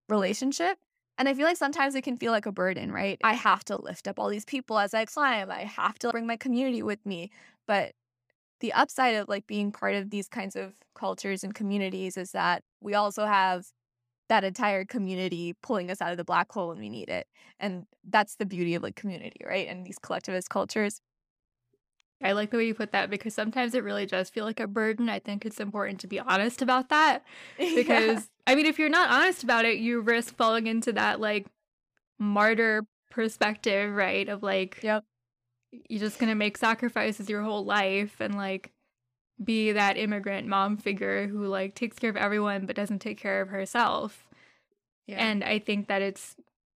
[0.07, 0.77] relationship.
[1.17, 3.19] And I feel like sometimes it can feel like a burden, right?
[3.23, 5.51] I have to lift up all these people as I climb.
[5.51, 7.31] I have to bring my community with me.
[7.67, 7.93] But
[8.61, 12.63] the upside of like being part of these kinds of cultures and communities is that
[12.81, 13.67] we also have
[14.33, 17.27] that entire community pulling us out of the black hole when we need it.
[17.59, 19.67] And that's the beauty of like community, right?
[19.67, 21.01] And these collectivist cultures.
[22.23, 24.65] I like the way you put that because sometimes it really does feel like a
[24.65, 25.07] burden.
[25.07, 27.23] I think it's important to be honest about that
[27.59, 31.45] because I mean if you're not honest about it, you risk falling into that like
[32.17, 34.27] martyr perspective, right?
[34.27, 35.03] Of like Yep.
[35.89, 38.71] you're just going to make sacrifices your whole life and like
[39.43, 43.41] be that immigrant mom figure who like takes care of everyone but doesn't take care
[43.41, 44.27] of herself.
[45.07, 45.25] Yeah.
[45.25, 46.35] And I think that it's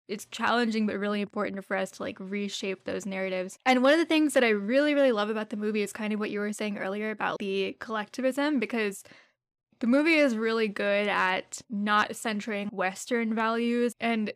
[0.08, 3.58] it's challenging but really important for us to like reshape those narratives.
[3.66, 6.14] And one of the things that I really really love about the movie is kind
[6.14, 9.04] of what you were saying earlier about the collectivism because
[9.80, 14.32] the movie is really good at not centering western values and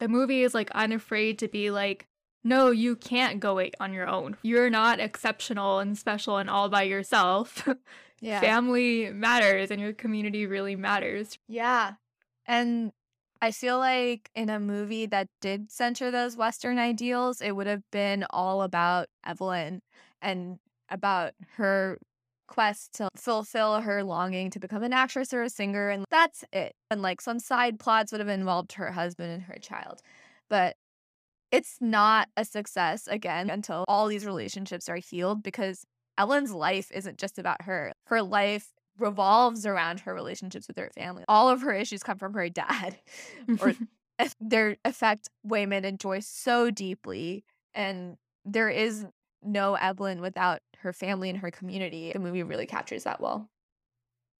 [0.00, 2.08] the movie is like unafraid to be like
[2.42, 4.36] no, you can't go it on your own.
[4.42, 7.68] You're not exceptional and special and all by yourself.
[8.20, 8.40] yeah.
[8.40, 11.38] Family matters and your community really matters.
[11.48, 11.94] Yeah.
[12.46, 12.92] And
[13.42, 17.82] I feel like in a movie that did center those Western ideals, it would have
[17.90, 19.80] been all about Evelyn
[20.20, 20.58] and
[20.90, 21.98] about her
[22.46, 25.88] quest to fulfill her longing to become an actress or a singer.
[25.88, 26.74] And that's it.
[26.90, 30.02] And like some side plots would have involved her husband and her child.
[30.48, 30.76] But
[31.52, 35.84] it's not a success again until all these relationships are healed because
[36.18, 37.92] Ellen's life isn't just about her.
[38.06, 41.24] Her life revolves around her relationships with her family.
[41.28, 42.98] All of her issues come from her dad,
[43.60, 43.74] or
[44.40, 47.44] their affect Waymond and Joyce so deeply.
[47.74, 49.06] And there is
[49.42, 52.12] no Evelyn without her family and her community.
[52.12, 53.48] The movie really captures that well.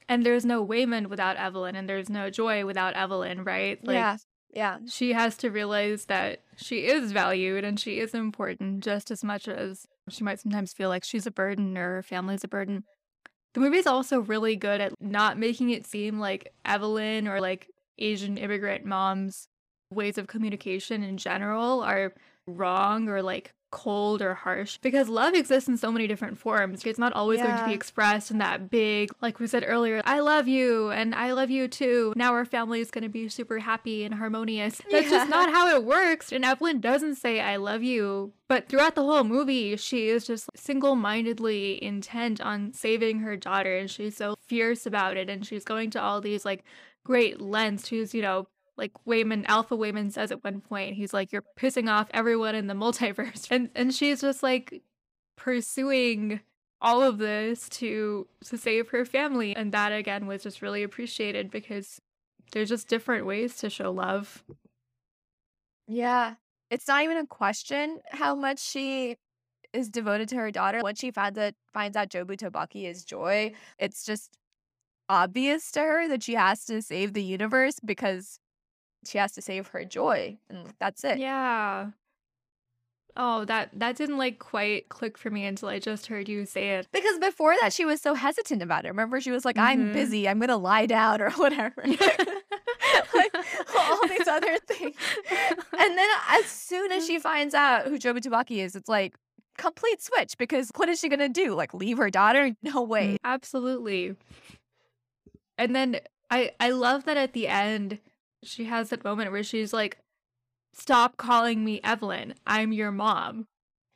[0.08, 3.78] and there's no Waymond without Evelyn, and there's no Joy without Evelyn, right?
[3.86, 4.16] Like, yeah.
[4.52, 4.78] Yeah.
[4.88, 9.46] she has to realize that she is valued and she is important just as much
[9.48, 12.84] as she might sometimes feel like she's a burden or her family's a burden.
[13.54, 17.68] The movie is also really good at not making it seem like Evelyn or like
[17.98, 19.48] Asian immigrant moms'
[19.92, 22.14] ways of communication in general are
[22.46, 26.84] wrong or like cold or harsh because love exists in so many different forms.
[26.84, 30.20] It's not always going to be expressed in that big, like we said earlier, I
[30.20, 32.12] love you and I love you too.
[32.16, 34.80] Now our family is going to be super happy and harmonious.
[34.90, 35.18] That's Yeah.
[35.18, 36.32] just not how it works.
[36.32, 40.48] And Evelyn doesn't say I love you, but throughout the whole movie, she is just
[40.56, 45.90] single-mindedly intent on saving her daughter and she's so fierce about it and she's going
[45.90, 46.64] to all these like
[47.04, 47.88] great lengths.
[47.88, 48.48] She's, you know,
[48.80, 52.66] like Waymond Alpha Waymond says at one point, he's like, You're pissing off everyone in
[52.66, 53.46] the multiverse.
[53.50, 54.82] And and she's just like
[55.36, 56.40] pursuing
[56.80, 59.54] all of this to to save her family.
[59.54, 62.00] And that again was just really appreciated because
[62.52, 64.42] there's just different ways to show love.
[65.86, 66.34] Yeah.
[66.70, 69.16] It's not even a question how much she
[69.72, 70.80] is devoted to her daughter.
[70.82, 74.36] Once she finds that finds out Jobu Tupaki is joy, it's just
[75.08, 78.39] obvious to her that she has to save the universe because
[79.06, 80.36] she has to save her joy.
[80.48, 81.18] And that's it.
[81.18, 81.90] Yeah.
[83.16, 86.70] Oh, that that didn't like quite click for me until I just heard you say
[86.76, 86.86] it.
[86.92, 88.88] Because before that, she was so hesitant about it.
[88.88, 89.92] Remember, she was like, "I'm Mhm.
[89.92, 90.28] busy.
[90.28, 91.82] I'm gonna lie down or whatever."
[93.14, 93.34] like
[93.76, 94.94] all these other things.
[95.78, 99.16] And then as soon as she finds out who Jobu Tupaki is, it's like
[99.58, 101.54] complete switch because what is she gonna do?
[101.54, 102.54] Like leave her daughter?
[102.62, 103.18] No way.
[103.24, 104.14] Absolutely.
[105.58, 105.98] And then
[106.30, 107.98] I I love that at the end
[108.42, 109.98] she has that moment where she's like
[110.72, 112.34] stop calling me Evelyn.
[112.46, 113.46] I'm your mom.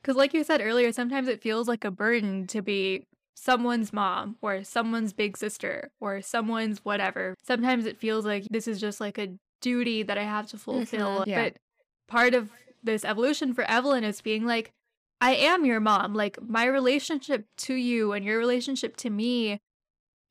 [0.03, 4.37] Cuz like you said earlier, sometimes it feels like a burden to be someone's mom
[4.41, 7.35] or someone's big sister or someone's whatever.
[7.43, 11.21] Sometimes it feels like this is just like a duty that I have to fulfill.
[11.21, 11.45] Mhm, yeah.
[11.45, 11.57] But
[12.07, 12.51] part of
[12.83, 14.71] this evolution for Evelyn is being like
[15.21, 16.13] I am your mom.
[16.15, 19.59] Like my relationship to you and your relationship to me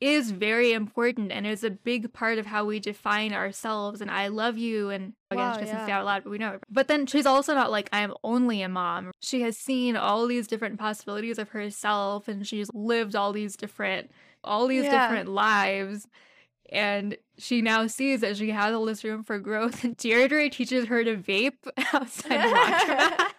[0.04, 4.28] is very important and is a big part of how we define ourselves and I
[4.28, 6.60] love you and again Wow, she doesn't say out loud but we know.
[6.70, 9.12] But then she's also not like I'm only a mom.
[9.22, 14.12] She has seen all these different possibilities of herself and she's lived all these different
[14.44, 15.08] all these Yeah.
[15.08, 16.06] different lives
[16.70, 20.88] and she now sees that she has all this room for growth and Deirdre teaches
[20.88, 21.54] her to vape
[21.94, 23.32] outside the laundromat.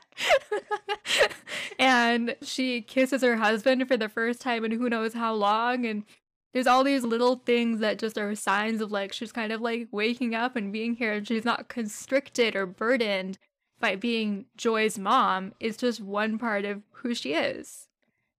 [1.79, 6.05] and she kisses her husband for the first time in who knows how long and
[6.55, 9.89] there's all these little things that just are signs of like she's kind of like
[9.91, 13.39] waking up and being here and she's not constricted or burdened
[13.81, 15.53] by being Joy's mom.
[15.59, 17.89] It's just one part of who she is.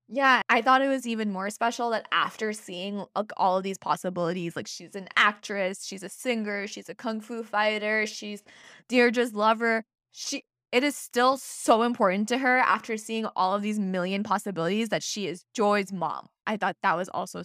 [0.08, 3.78] Yeah, I thought it was even more special that after seeing like all of these
[3.78, 8.44] possibilities, like she's an actress, she's a singer, she's a kung fu fighter, she's
[8.88, 13.80] Deirdre's lover, she it is still so important to her after seeing all of these
[13.80, 16.28] million possibilities that she is Joy's mom.
[16.46, 17.44] I thought that was also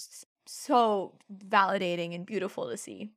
[0.52, 1.14] so
[1.48, 3.10] validating and beautiful to see.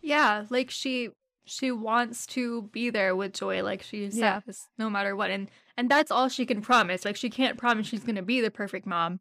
[0.00, 1.10] Yeah, like she
[1.44, 4.40] she wants to be there with Joy like she Yeah.
[4.44, 7.04] says no matter what and and that's all she can promise.
[7.04, 9.20] Like she can't promise she's going to be the perfect mom,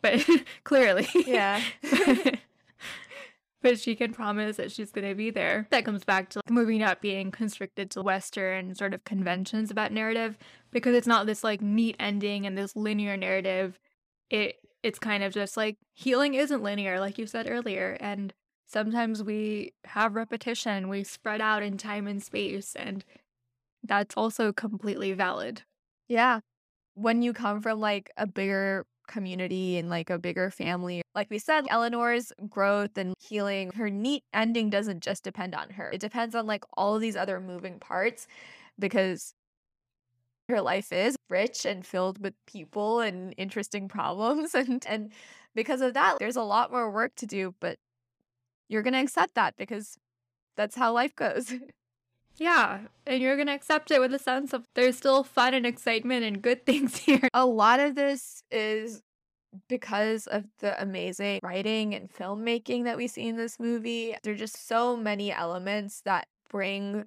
[0.00, 0.24] but
[0.64, 1.08] clearly.
[1.26, 1.60] Yeah.
[3.62, 5.66] but she can promise that she's going to be there.
[5.70, 9.92] That comes back to the movie not being constricted to Western sort of conventions about
[9.92, 10.38] narrative
[10.70, 13.78] because it's not this like neat ending and this linear narrative.
[14.30, 14.56] It
[14.86, 18.32] it's kind of just like healing isn't linear, like you said earlier, and
[18.66, 23.04] sometimes we have repetition, we spread out in time and space, and
[23.82, 25.62] that's also completely valid.
[26.08, 26.40] Yeah.
[26.94, 31.38] When you come from like a bigger community and like a bigger family, like we
[31.38, 35.90] said, Eleanor's growth and healing, her neat ending doesn't just depend on her.
[35.90, 38.28] It depends on like all of these other moving parts
[38.78, 39.34] because
[40.48, 45.12] her life is rich and filled with people and interesting problems and and
[45.54, 47.78] because of that there's a lot more work to do but
[48.68, 49.96] you're going to accept that because
[50.56, 51.52] that's how life goes.
[52.38, 56.22] Yeah, and you're gonna accept it with a sense of there's still fun and excitement
[56.22, 57.30] and good things here.
[57.32, 59.00] a lot of this is
[59.70, 64.14] because of the amazing writing and filmmaking that we see in this movie.
[64.22, 67.06] There are just so many elements that bring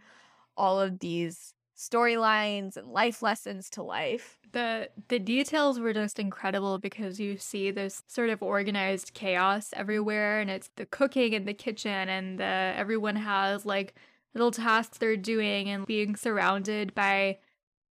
[0.57, 4.37] all of these storylines and life lessons to life.
[4.51, 10.41] The the details were just incredible because you see this sort of organized chaos everywhere
[10.41, 13.95] and it's the cooking in the kitchen and the everyone has like
[14.33, 17.37] little tasks they're doing and being surrounded by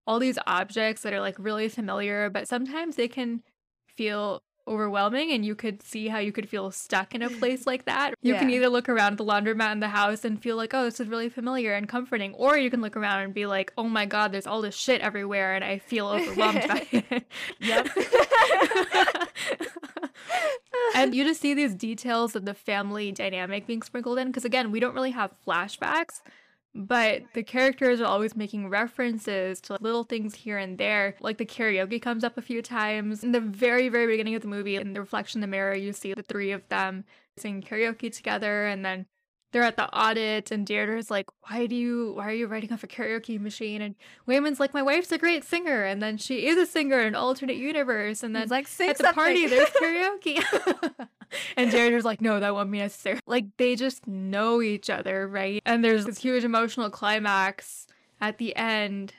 [0.05, 3.41] all these objects that are like really familiar, but sometimes they can
[3.87, 7.85] feel overwhelming and you could see how you could feel stuck in a place like
[7.85, 8.13] that.
[8.21, 10.99] You can either look around the laundromat in the house and feel like, oh, this
[10.99, 14.05] is really familiar and comforting, or you can look around and be like, oh my
[14.05, 17.25] god, there's all this shit everywhere and I feel overwhelmed by it.
[17.59, 17.89] Yep.
[20.95, 24.71] and you just see these details of the family dynamic being sprinkled in because again
[24.71, 26.21] we don't really have flashbacks
[26.75, 31.45] but the characters are always making references to little things here and there like the
[31.45, 33.23] karaoke comes up a few times.
[33.23, 35.93] In the very very beginning of the movie in the reflection in the mirror you
[35.93, 37.05] see the three of them
[37.37, 39.05] singing karaoke together and then
[39.51, 42.83] they're at the audit and Deirdre's like, why do you why are you writing off
[42.83, 43.81] a karaoke machine?
[43.81, 43.95] And
[44.27, 47.15] Waymond's like, my wife's a great singer, and then she is a singer in an
[47.15, 50.43] alternate universe, and then It's like sing at the party there's karaoke.
[51.57, 53.19] and Deirdre's like, no, that won't be necessary.
[53.25, 55.61] Like they just know each other, right?
[55.65, 57.87] And there's this huge emotional climax
[58.21, 59.13] at the end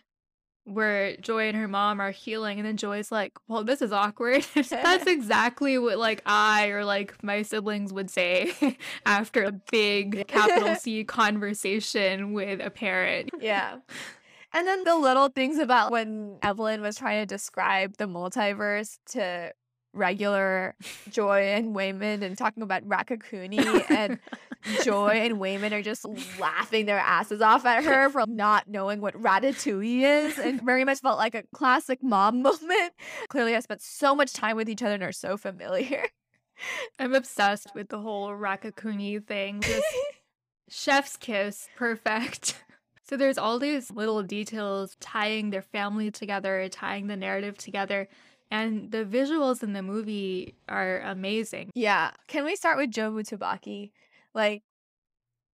[0.70, 4.46] where Joy and her mom are healing, and then Joy's like, Well, this is awkward.
[4.70, 8.52] That's exactly what like I or like my siblings would say
[9.06, 13.30] after a big capital C conversation with a parent.
[13.40, 13.78] yeah.
[14.52, 19.52] And then the little things about when Evelyn was trying to describe the multiverse to
[19.92, 20.74] regular
[21.10, 24.18] Joy and Waymond and talking about Raccacoonie and
[24.84, 26.06] Joy and Waymond are just
[26.38, 31.00] laughing their asses off at her for not knowing what ratatouille is and very much
[31.00, 32.92] felt like a classic mom moment.
[33.28, 36.04] Clearly I spent so much time with each other and are so familiar.
[36.98, 39.60] I'm obsessed with the whole Raccacoonie thing.
[39.62, 39.86] Just
[40.68, 42.62] chef's kiss, perfect.
[43.02, 48.08] So there's all these little details tying their family together, tying the narrative together.
[48.50, 51.70] And the visuals in the movie are amazing.
[51.74, 52.10] Yeah.
[52.26, 53.92] Can we start with Jobu Tupaki?
[54.34, 54.62] Like,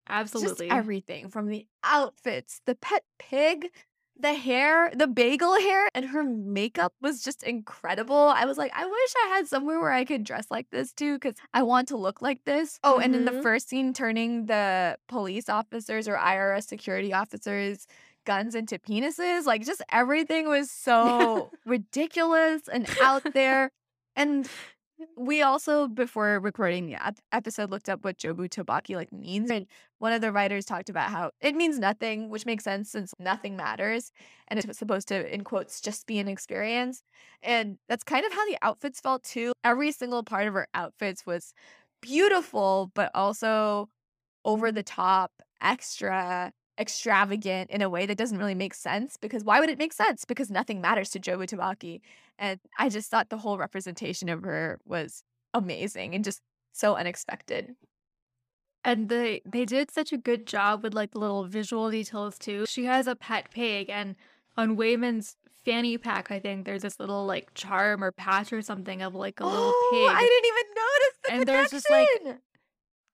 [0.09, 0.69] Absolutely.
[0.71, 3.71] everything from the outfits, the pet pig,
[4.19, 8.15] the hair, the bagel hair, and her makeup was just incredible.
[8.17, 11.15] I was like, I wish I had somewhere where I could dress like this too,
[11.15, 12.79] because I want to look like this.
[12.85, 13.43] Oh, and in the Mhm.
[13.43, 17.87] first scene, turning the police officers or IRS security officers'
[18.25, 23.71] guns into penises, like just everything was so ridiculous and out there.
[24.17, 24.49] And
[25.17, 29.51] we also, before recording the ep- episode, looked up what Jobu Tupaki like means.
[29.51, 29.67] And
[29.99, 33.57] one of the writers talked about how it means nothing, which makes sense since nothing
[33.57, 34.13] matters.
[34.49, 37.03] And it's supposed to, in quotes, just be an experience.
[37.43, 39.53] And that's kind of how the outfits felt too.
[39.65, 41.53] Every single part of her outfits was
[42.01, 43.89] beautiful, but also
[44.45, 49.17] over the top, extra, extravagant in a way that doesn't really make sense.
[49.17, 50.25] Because why would it make sense?
[50.25, 52.01] Because nothing matters to Jobu Tupaki.
[52.39, 55.23] And I just thought the whole representation of her was
[55.53, 56.41] amazing and just
[56.73, 57.77] so unexpected.
[58.85, 62.67] And they they did such a good job with like the little visual details too.
[62.67, 64.17] She has a pet pig and
[64.57, 69.03] on Waymond's fanny pack, I think there's this little like charm or patch or something
[69.03, 70.17] of like a little oh, pig.
[70.17, 72.43] I didn't even notice the And there's just like connection.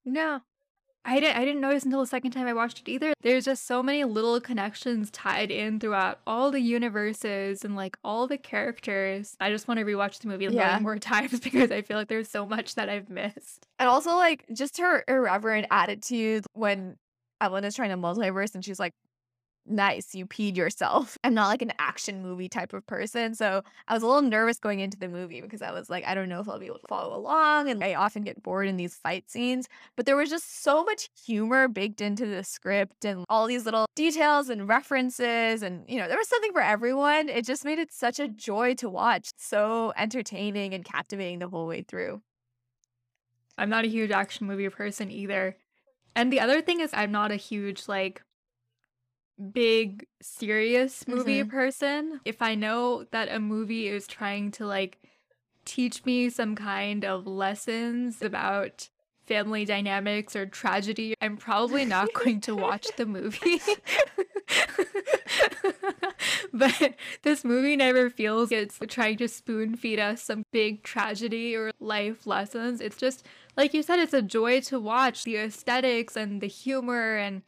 [0.04, 0.40] no.
[1.04, 3.14] I didn't I didn't notice until the second time I watched it either.
[3.22, 8.26] There's just so many little connections tied in throughout all the universes and like all
[8.26, 9.34] the characters.
[9.40, 10.78] I just want to rewatch the movie a Yeah.
[10.80, 13.66] more times because I feel like there's so much that I've missed.
[13.78, 16.96] And also, like, just her irreverent attitude when
[17.40, 18.92] Evelyn is trying to multiverse and she's like,
[19.70, 21.16] nice, you peed yourself.
[21.24, 23.34] I'm not like an action movie type of person.
[23.34, 26.14] So I was a little nervous going into the movie because I was like, I
[26.14, 27.70] don't know if I'll be able to follow along.
[27.70, 29.68] And I often get bored in these fight scenes.
[29.96, 33.86] But there was just so much humor baked into the script and all these little
[33.94, 35.62] details and references.
[35.62, 37.28] And, you know, there was something for everyone.
[37.28, 39.30] It just made it such a joy to watch.
[39.36, 42.22] So entertaining and captivating the whole way through.
[43.56, 45.56] I'm not a huge action movie person either.
[46.16, 48.22] And the other thing is I'm not a huge like
[49.40, 51.48] big serious movie Mhm.
[51.50, 52.20] person.
[52.24, 54.98] If I know that a movie is trying to like
[55.64, 58.88] teach me some kind of lessons about
[59.26, 63.60] family dynamics or tragedy, I'm probably not going to watch the movie.
[66.52, 71.70] but this movie never feels it's trying to spoon feed us some big tragedy or
[71.80, 72.80] life lessons.
[72.80, 73.24] It's just,
[73.56, 77.42] like you said, it's a joy to watch the aesthetics and the humor and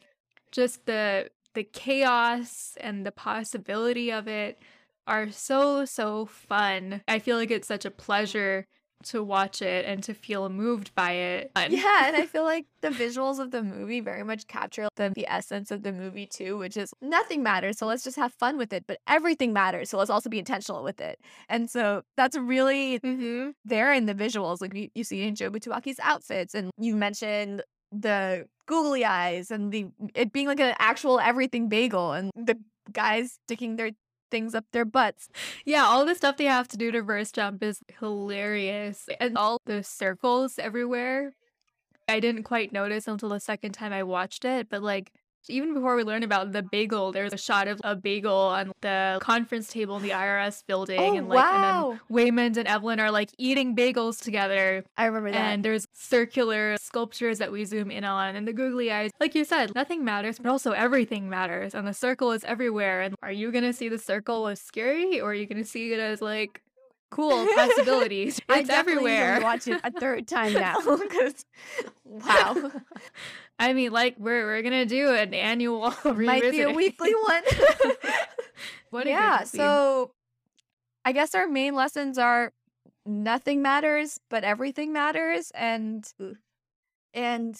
[0.51, 4.59] just the the chaos and the possibility of it
[5.07, 7.01] are so so fun.
[7.07, 8.67] I feel like it's such a pleasure
[9.03, 11.51] to watch it and to feel moved by it.
[11.55, 15.27] Yeah, and I feel like the visuals of the movie very much capture the, the
[15.27, 18.73] essence of the movie too, which is nothing matters, so let's just have fun with
[18.73, 21.19] it, but everything matters, so let's also be intentional with it.
[21.49, 23.51] And so that's really mm-hmm.
[23.65, 24.61] there in the visuals.
[24.61, 27.61] Like you, you see in Jobu Tupaki's outfits, and you mentioned
[28.01, 32.91] the googly eyes and the it being like an actual everything bagel and the mm-hmm.
[32.91, 33.91] guys sticking their
[34.31, 35.29] things up their butts.
[35.63, 39.07] Yeah, all the stuff they have to do to verse jump is hilarious.
[39.19, 41.33] And all the circles everywhere.
[42.07, 45.13] I didn't quite notice until the second time I watched it, but like
[45.49, 49.17] even before we learn about the bagel, there's a shot of a bagel on the
[49.21, 51.91] conference table in the IRS building Oh, and like wow.
[51.91, 54.83] and then Waymond and Evelyn are like eating bagels together.
[54.97, 55.37] I remember that.
[55.37, 59.11] And there's circular sculptures that we zoom in on, and the googly eyes.
[59.19, 63.01] Like you said, nothing matters, but also everything matters, and the circle is everywhere.
[63.01, 65.99] And are you gonna see the circle as scary, or are you gonna see it
[65.99, 66.61] as like
[67.11, 68.39] cool possibilities?
[68.49, 69.39] It's to everywhere.
[69.41, 71.45] Watch it a third time now oh, because
[72.03, 72.71] wow,
[73.63, 77.43] I mean, like we're we're gonna do an annual might be a weekly one.
[78.89, 79.45] what yeah.
[79.45, 80.11] So
[81.05, 82.51] I guess our main lessons are
[83.05, 86.05] nothing matters, but everything matters, and
[87.13, 87.55] and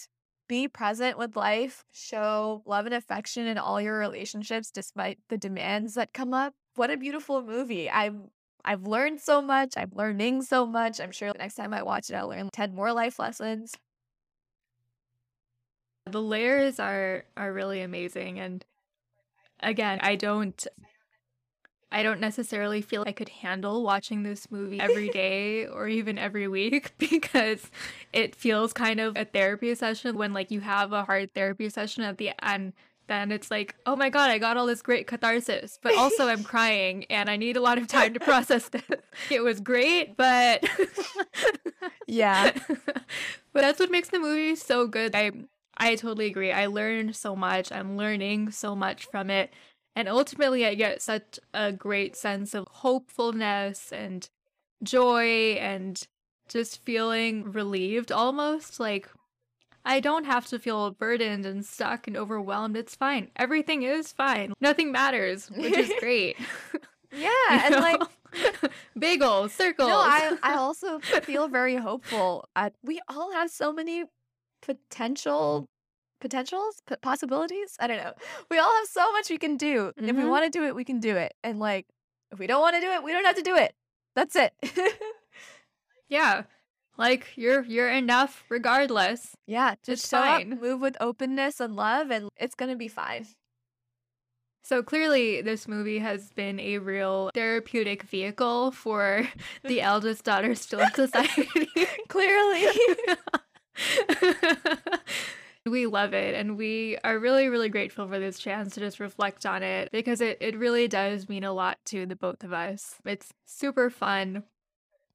[0.46, 1.86] be present with life.
[1.90, 6.52] Show love and affection in all your relationships, despite the demands that come up.
[6.76, 7.88] What a beautiful movie!
[7.88, 8.20] I've
[8.62, 9.72] I've learned so much.
[9.78, 11.00] I'm learning so much.
[11.00, 13.72] I'm sure next time I watch it, I'll learn ten more life lessons.
[16.10, 18.64] The layers are are really amazing, and
[19.60, 20.66] again, I don't.
[21.92, 26.48] I don't necessarily feel I could handle watching this movie every day or even every
[26.48, 27.70] week because
[28.12, 32.02] it feels kind of a therapy session when like you have a hard therapy session
[32.02, 32.72] at the end
[33.06, 36.42] then it's like, oh my god, I got all this great catharsis, but also I'm
[36.44, 38.82] crying and I need a lot of time to process this.
[39.30, 40.64] It was great, but
[42.06, 42.52] yeah.
[42.66, 45.14] but that's what makes the movie so good.
[45.14, 45.32] I
[45.76, 46.52] I totally agree.
[46.52, 47.72] I learned so much.
[47.72, 49.52] I'm learning so much from it.
[49.96, 54.28] And ultimately I get such a great sense of hopefulness and
[54.82, 56.06] joy and
[56.48, 59.08] just feeling relieved almost like
[59.84, 62.76] I don't have to feel burdened and stuck and overwhelmed.
[62.76, 63.30] It's fine.
[63.36, 64.54] Everything is fine.
[64.60, 66.36] Nothing matters, which is great.
[67.12, 68.00] yeah, and like
[68.98, 69.88] bagels, circles.
[69.88, 72.48] No, I I also feel very hopeful.
[72.56, 74.04] I, we all have so many
[74.64, 75.66] potential
[76.20, 77.76] potentials, P- possibilities.
[77.78, 78.14] I don't know.
[78.50, 79.92] We all have so much we can do.
[79.92, 80.08] Mm-hmm.
[80.08, 80.30] If we mm-hmm.
[80.30, 81.34] want to do it, we can do it.
[81.44, 81.86] And like,
[82.30, 83.74] if we don't want to do it, we don't have to do it.
[84.16, 84.52] That's it.
[86.08, 86.44] yeah.
[86.96, 89.34] Like you're you're enough regardless.
[89.46, 90.52] Yeah, just show fine.
[90.52, 93.26] up, move with openness and love, and it's gonna be fine.
[94.62, 99.28] So clearly, this movie has been a real therapeutic vehicle for
[99.64, 101.48] the eldest daughter's film society.
[102.08, 102.66] clearly.
[105.66, 109.46] we love it and we are really really grateful for this chance to just reflect
[109.46, 112.96] on it because it, it really does mean a lot to the both of us
[113.04, 114.44] it's super fun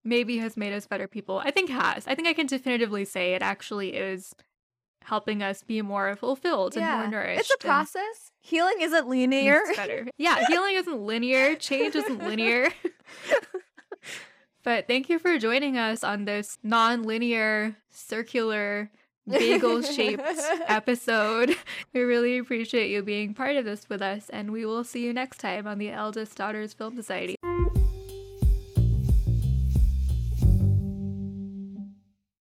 [0.03, 1.41] maybe has made us better people.
[1.43, 2.07] I think has.
[2.07, 4.33] I think I can definitively say it actually is
[5.03, 7.01] helping us be more fulfilled yeah.
[7.01, 7.41] and more nourished.
[7.41, 8.31] It's a process.
[8.41, 9.61] Healing isn't linear.
[9.75, 10.07] better.
[10.17, 11.55] Yeah, healing isn't linear.
[11.55, 12.69] Change isn't linear.
[14.63, 18.89] but thank you for joining us on this non-linear, circular,
[19.27, 20.21] bagel-shaped
[20.67, 21.55] episode.
[21.93, 25.13] We really appreciate you being part of this with us, and we will see you
[25.13, 27.35] next time on the Eldest Daughters Film Society.